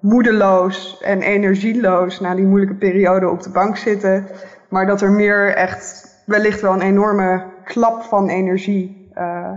[0.00, 4.26] moedeloos en energieloos na die moeilijke periode op de bank zitten,
[4.68, 9.52] maar dat er meer echt wellicht wel een enorme klap van energie uh,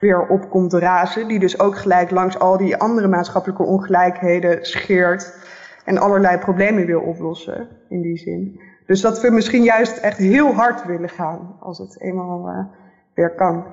[0.00, 1.28] weer op komt razen.
[1.28, 5.34] Die dus ook gelijk langs al die andere maatschappelijke ongelijkheden scheert.
[5.84, 8.60] En allerlei problemen wil oplossen in die zin.
[8.86, 12.64] Dus dat we misschien juist echt heel hard willen gaan als het eenmaal uh,
[13.14, 13.64] weer kan.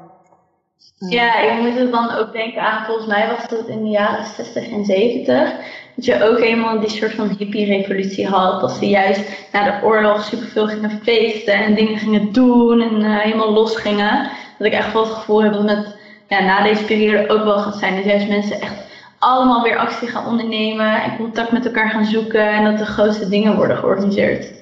[1.10, 4.26] Ja, je moet het dan ook denken aan, volgens mij was het in de jaren
[4.26, 5.54] 60 en 70.
[5.96, 8.62] Dat je ook eenmaal die soort van hippie-revolutie had.
[8.62, 13.20] Dat ze juist na de oorlog superveel gingen feesten en dingen gingen doen en uh,
[13.20, 14.30] helemaal los gingen.
[14.58, 15.97] Dat ik echt wel het gevoel heb dat met
[16.28, 17.96] ja, na deze periode ook wel gaat zijn.
[17.96, 18.86] Dat juist mensen echt
[19.20, 23.30] allemaal weer actie gaan ondernemen en contact met elkaar gaan zoeken en dat de grootste
[23.30, 24.54] dingen worden georganiseerd.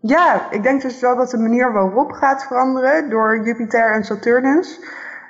[0.00, 4.80] Ja, ik denk dus wel dat de manier waarop gaat veranderen door Jupiter en Saturnus.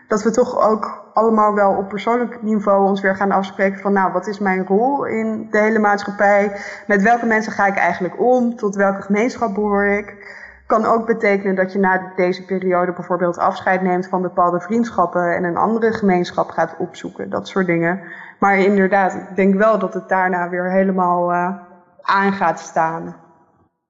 [0.08, 4.12] Dat we toch ook allemaal wel op persoonlijk niveau ons weer gaan afspreken van nou,
[4.12, 6.52] wat is mijn rol in de hele maatschappij?
[6.86, 8.56] Met welke mensen ga ik eigenlijk om?
[8.56, 10.38] Tot welke gemeenschap behoor ik?
[10.70, 15.44] Kan ook betekenen dat je na deze periode bijvoorbeeld afscheid neemt van bepaalde vriendschappen en
[15.44, 17.30] een andere gemeenschap gaat opzoeken.
[17.30, 18.00] Dat soort dingen.
[18.38, 21.56] Maar inderdaad, ik denk wel dat het daarna weer helemaal uh,
[22.00, 23.16] aan gaat staan.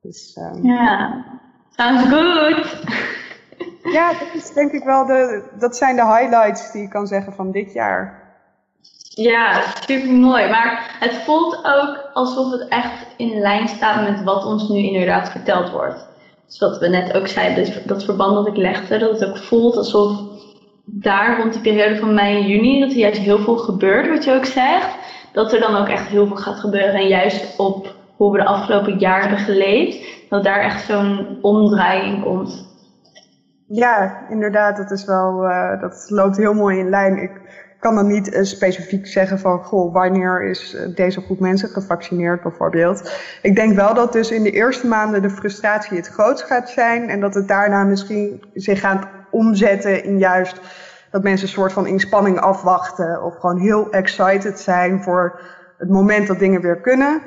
[0.03, 0.67] Dus, um...
[0.67, 1.25] Ja,
[1.71, 2.85] sounds good.
[3.97, 7.33] ja, dat is denk ik wel de, dat zijn de highlights die ik kan zeggen
[7.33, 8.19] van dit jaar.
[9.15, 10.49] Ja, super mooi.
[10.49, 15.31] Maar het voelt ook alsof het echt in lijn staat met wat ons nu inderdaad
[15.31, 16.09] verteld wordt.
[16.51, 19.37] Dus wat we net ook zeiden, dus dat verband dat ik legde, dat het ook
[19.37, 20.21] voelt alsof
[20.85, 24.25] daar rond die periode van mei en juni, dat er juist heel veel gebeurt, wat
[24.25, 24.97] je ook zegt.
[25.33, 26.95] Dat er dan ook echt heel veel gaat gebeuren.
[26.95, 32.23] En juist op hoe we de afgelopen jaar hebben geleefd, dat daar echt zo'n omdraaiing
[32.23, 32.69] komt.
[33.67, 37.23] Ja, inderdaad, dat is wel, uh, dat loopt heel mooi in lijn.
[37.23, 37.41] Ik
[37.81, 42.43] kan dan niet uh, specifiek zeggen van, goh, wanneer is uh, deze groep mensen gevaccineerd
[42.43, 43.13] bijvoorbeeld.
[43.43, 47.09] Ik denk wel dat dus in de eerste maanden de frustratie het grootst gaat zijn
[47.09, 50.61] en dat het daarna misschien zich gaat omzetten in juist
[51.11, 55.41] dat mensen een soort van inspanning afwachten of gewoon heel excited zijn voor
[55.79, 57.23] het moment dat dingen weer kunnen.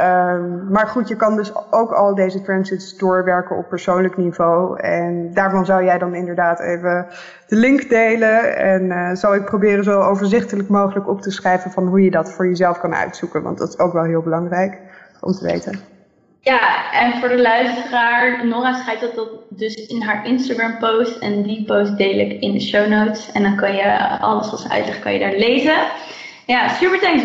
[0.00, 4.80] Um, maar goed, je kan dus ook al deze transits doorwerken op persoonlijk niveau.
[4.80, 7.06] En daarvan zou jij dan inderdaad even
[7.46, 8.56] de link delen.
[8.56, 12.32] En uh, zou ik proberen zo overzichtelijk mogelijk op te schrijven van hoe je dat
[12.32, 13.42] voor jezelf kan uitzoeken.
[13.42, 14.78] Want dat is ook wel heel belangrijk
[15.20, 15.80] om te weten.
[16.40, 21.18] Ja, en voor de luisteraar, Nora schrijft dat, dat dus in haar Instagram post.
[21.18, 23.32] En die post deel ik in de show notes.
[23.32, 25.76] En dan kan je alles wat ze uitlegt, kan je daar lezen.
[26.46, 27.22] Ja, super thanks.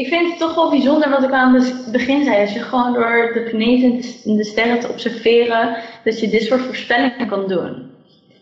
[0.00, 2.40] Ik vind het toch wel bijzonder wat ik aan het begin zei.
[2.40, 6.60] Als je gewoon door de planeten en de sterren te observeren, dat je dit soort
[6.60, 7.90] voorspellingen kan doen.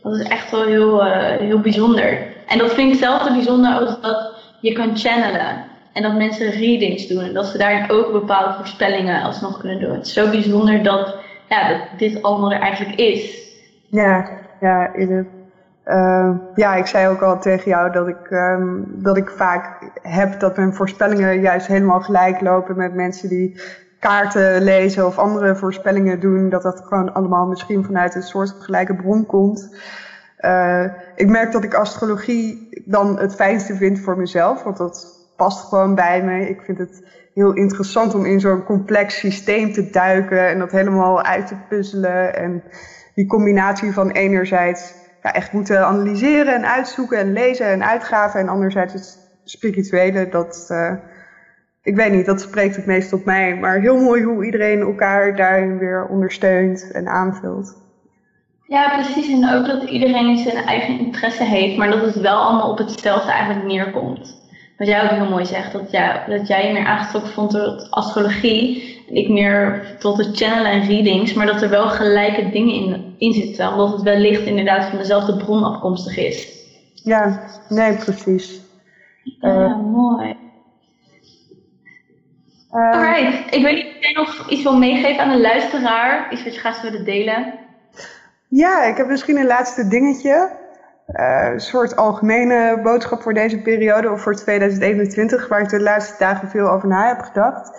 [0.02, 2.26] Dat is echt wel heel, uh, heel bijzonder.
[2.46, 5.64] En dat vind ik zelf zo bijzonder als dat je kan channelen.
[5.92, 7.22] En dat mensen readings doen.
[7.22, 9.92] En dat ze daarin ook bepaalde voorspellingen alsnog kunnen doen.
[9.92, 11.14] Het is zo bijzonder dat,
[11.48, 13.38] ja, dat dit allemaal er eigenlijk is.
[13.90, 14.30] Ja,
[14.60, 15.37] ja, is het.
[15.88, 20.40] Uh, ja, ik zei ook al tegen jou dat ik, um, dat ik vaak heb
[20.40, 23.60] dat mijn voorspellingen juist helemaal gelijk lopen met mensen die
[23.98, 26.48] kaarten lezen of andere voorspellingen doen.
[26.48, 29.76] Dat dat gewoon allemaal misschien vanuit een soort gelijke bron komt.
[30.40, 30.84] Uh,
[31.16, 35.94] ik merk dat ik astrologie dan het fijnste vind voor mezelf, want dat past gewoon
[35.94, 36.48] bij me.
[36.48, 37.02] Ik vind het
[37.34, 42.36] heel interessant om in zo'n complex systeem te duiken en dat helemaal uit te puzzelen.
[42.36, 42.62] En
[43.14, 48.40] die combinatie van enerzijds echt moeten analyseren en uitzoeken en lezen en uitgaven.
[48.40, 50.92] En anderzijds het spirituele, dat, uh,
[51.82, 53.56] ik weet niet, dat spreekt het meest tot mij.
[53.56, 57.86] Maar heel mooi hoe iedereen elkaar daarin weer ondersteunt en aanvult.
[58.66, 59.28] Ja, precies.
[59.28, 63.30] En ook dat iedereen zijn eigen interesse heeft, maar dat het wel allemaal op hetzelfde
[63.30, 64.37] eigenlijk neerkomt.
[64.78, 67.90] Wat jij ook heel mooi zegt, dat, ja, dat jij je meer aangetrokken vond tot
[67.90, 68.96] astrologie.
[69.08, 73.14] En ik meer tot het channelen en readings, maar dat er wel gelijke dingen in,
[73.18, 73.72] in zitten.
[73.72, 76.48] Omdat het wellicht inderdaad van dezelfde bron afkomstig is.
[76.94, 78.60] Ja, nee, precies.
[79.22, 80.36] Ja, uh, mooi.
[82.72, 86.32] Uh, Alright, ik weet niet of jij nog iets wil meegeven aan de luisteraar.
[86.32, 87.54] Iets wat je graag willen delen.
[88.48, 90.50] Ja, ik heb misschien een laatste dingetje.
[91.08, 96.14] Uh, een soort algemene boodschap voor deze periode of voor 2021, waar ik de laatste
[96.18, 97.70] dagen veel over na heb gedacht.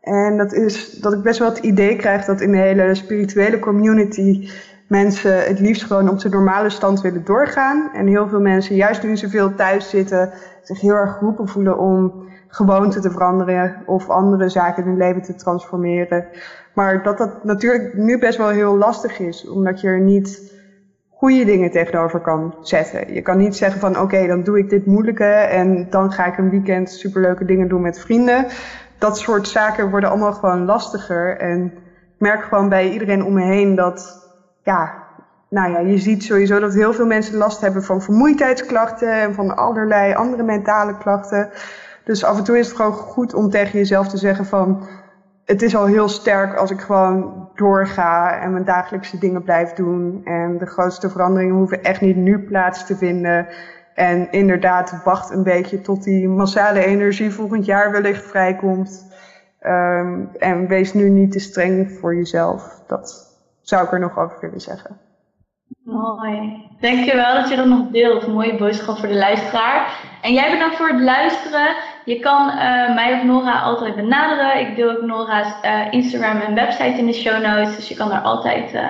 [0.00, 3.58] En dat is dat ik best wel het idee krijg dat in de hele spirituele
[3.58, 4.48] community
[4.88, 7.90] mensen het liefst gewoon op de normale stand willen doorgaan.
[7.94, 10.30] En heel veel mensen, juist nu ze veel thuis zitten,
[10.62, 15.22] zich heel erg geroepen voelen om gewoonten te veranderen of andere zaken in hun leven
[15.22, 16.26] te transformeren.
[16.74, 20.54] Maar dat dat natuurlijk nu best wel heel lastig is, omdat je er niet
[21.16, 23.14] goede dingen tegenover kan zetten.
[23.14, 26.38] Je kan niet zeggen van oké, dan doe ik dit moeilijke en dan ga ik
[26.38, 28.46] een weekend superleuke dingen doen met vrienden.
[28.98, 31.36] Dat soort zaken worden allemaal gewoon lastiger.
[31.36, 34.30] En ik merk gewoon bij iedereen om me heen dat,
[34.62, 34.94] ja,
[35.48, 39.56] nou ja, je ziet sowieso dat heel veel mensen last hebben van vermoeidheidsklachten en van
[39.56, 41.50] allerlei andere mentale klachten.
[42.04, 44.86] Dus af en toe is het gewoon goed om tegen jezelf te zeggen van,
[45.44, 50.20] het is al heel sterk als ik gewoon doorga en mijn dagelijkse dingen blijf doen.
[50.24, 53.46] En de grootste veranderingen hoeven echt niet nu plaats te vinden.
[53.94, 59.14] En inderdaad, wacht een beetje tot die massale energie volgend jaar wellicht vrijkomt.
[59.60, 62.82] Um, en wees nu niet te streng voor jezelf.
[62.86, 64.98] Dat zou ik er nog over willen zeggen.
[65.84, 66.64] Mooi.
[66.80, 68.26] Dankjewel dat je dat nog deelt.
[68.26, 70.00] Mooie boodschap voor de luisteraar.
[70.22, 71.76] En jij bedankt voor het luisteren.
[72.06, 74.60] Je kan uh, mij of Nora altijd benaderen.
[74.60, 77.76] Ik deel ook Nora's uh, Instagram en website in de show notes.
[77.76, 78.82] Dus je kan daar altijd uh,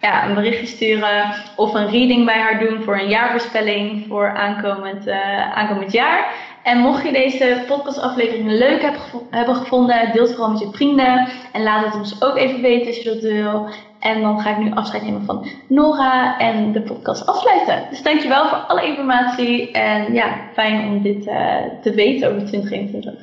[0.00, 5.08] ja, een berichtje sturen of een reading bij haar doen voor een jaarvoorspelling voor aankomend,
[5.54, 6.32] aankomend jaar.
[6.62, 8.96] En mocht je deze podcastaflevering leuk heb,
[9.30, 11.28] hebben gevonden, deel het vooral met je vrienden.
[11.52, 13.68] En laat het ons ook even weten als je dat wil.
[14.00, 17.86] En dan ga ik nu afscheid nemen van Nora en de podcast afsluiten.
[17.90, 19.70] Dus dankjewel voor alle informatie.
[19.70, 23.14] En ja, fijn om dit uh, te weten over 2021.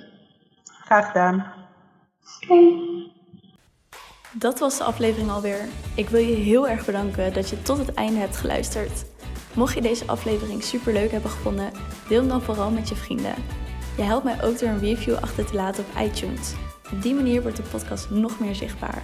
[0.63, 1.45] Graag gedaan.
[4.31, 5.59] Dat was de aflevering alweer.
[5.95, 9.05] Ik wil je heel erg bedanken dat je tot het einde hebt geluisterd.
[9.53, 11.71] Mocht je deze aflevering super leuk hebben gevonden,
[12.07, 13.35] deel hem dan vooral met je vrienden.
[13.97, 16.53] Je helpt mij ook door een review achter te laten op iTunes.
[16.91, 19.03] Op die manier wordt de podcast nog meer zichtbaar.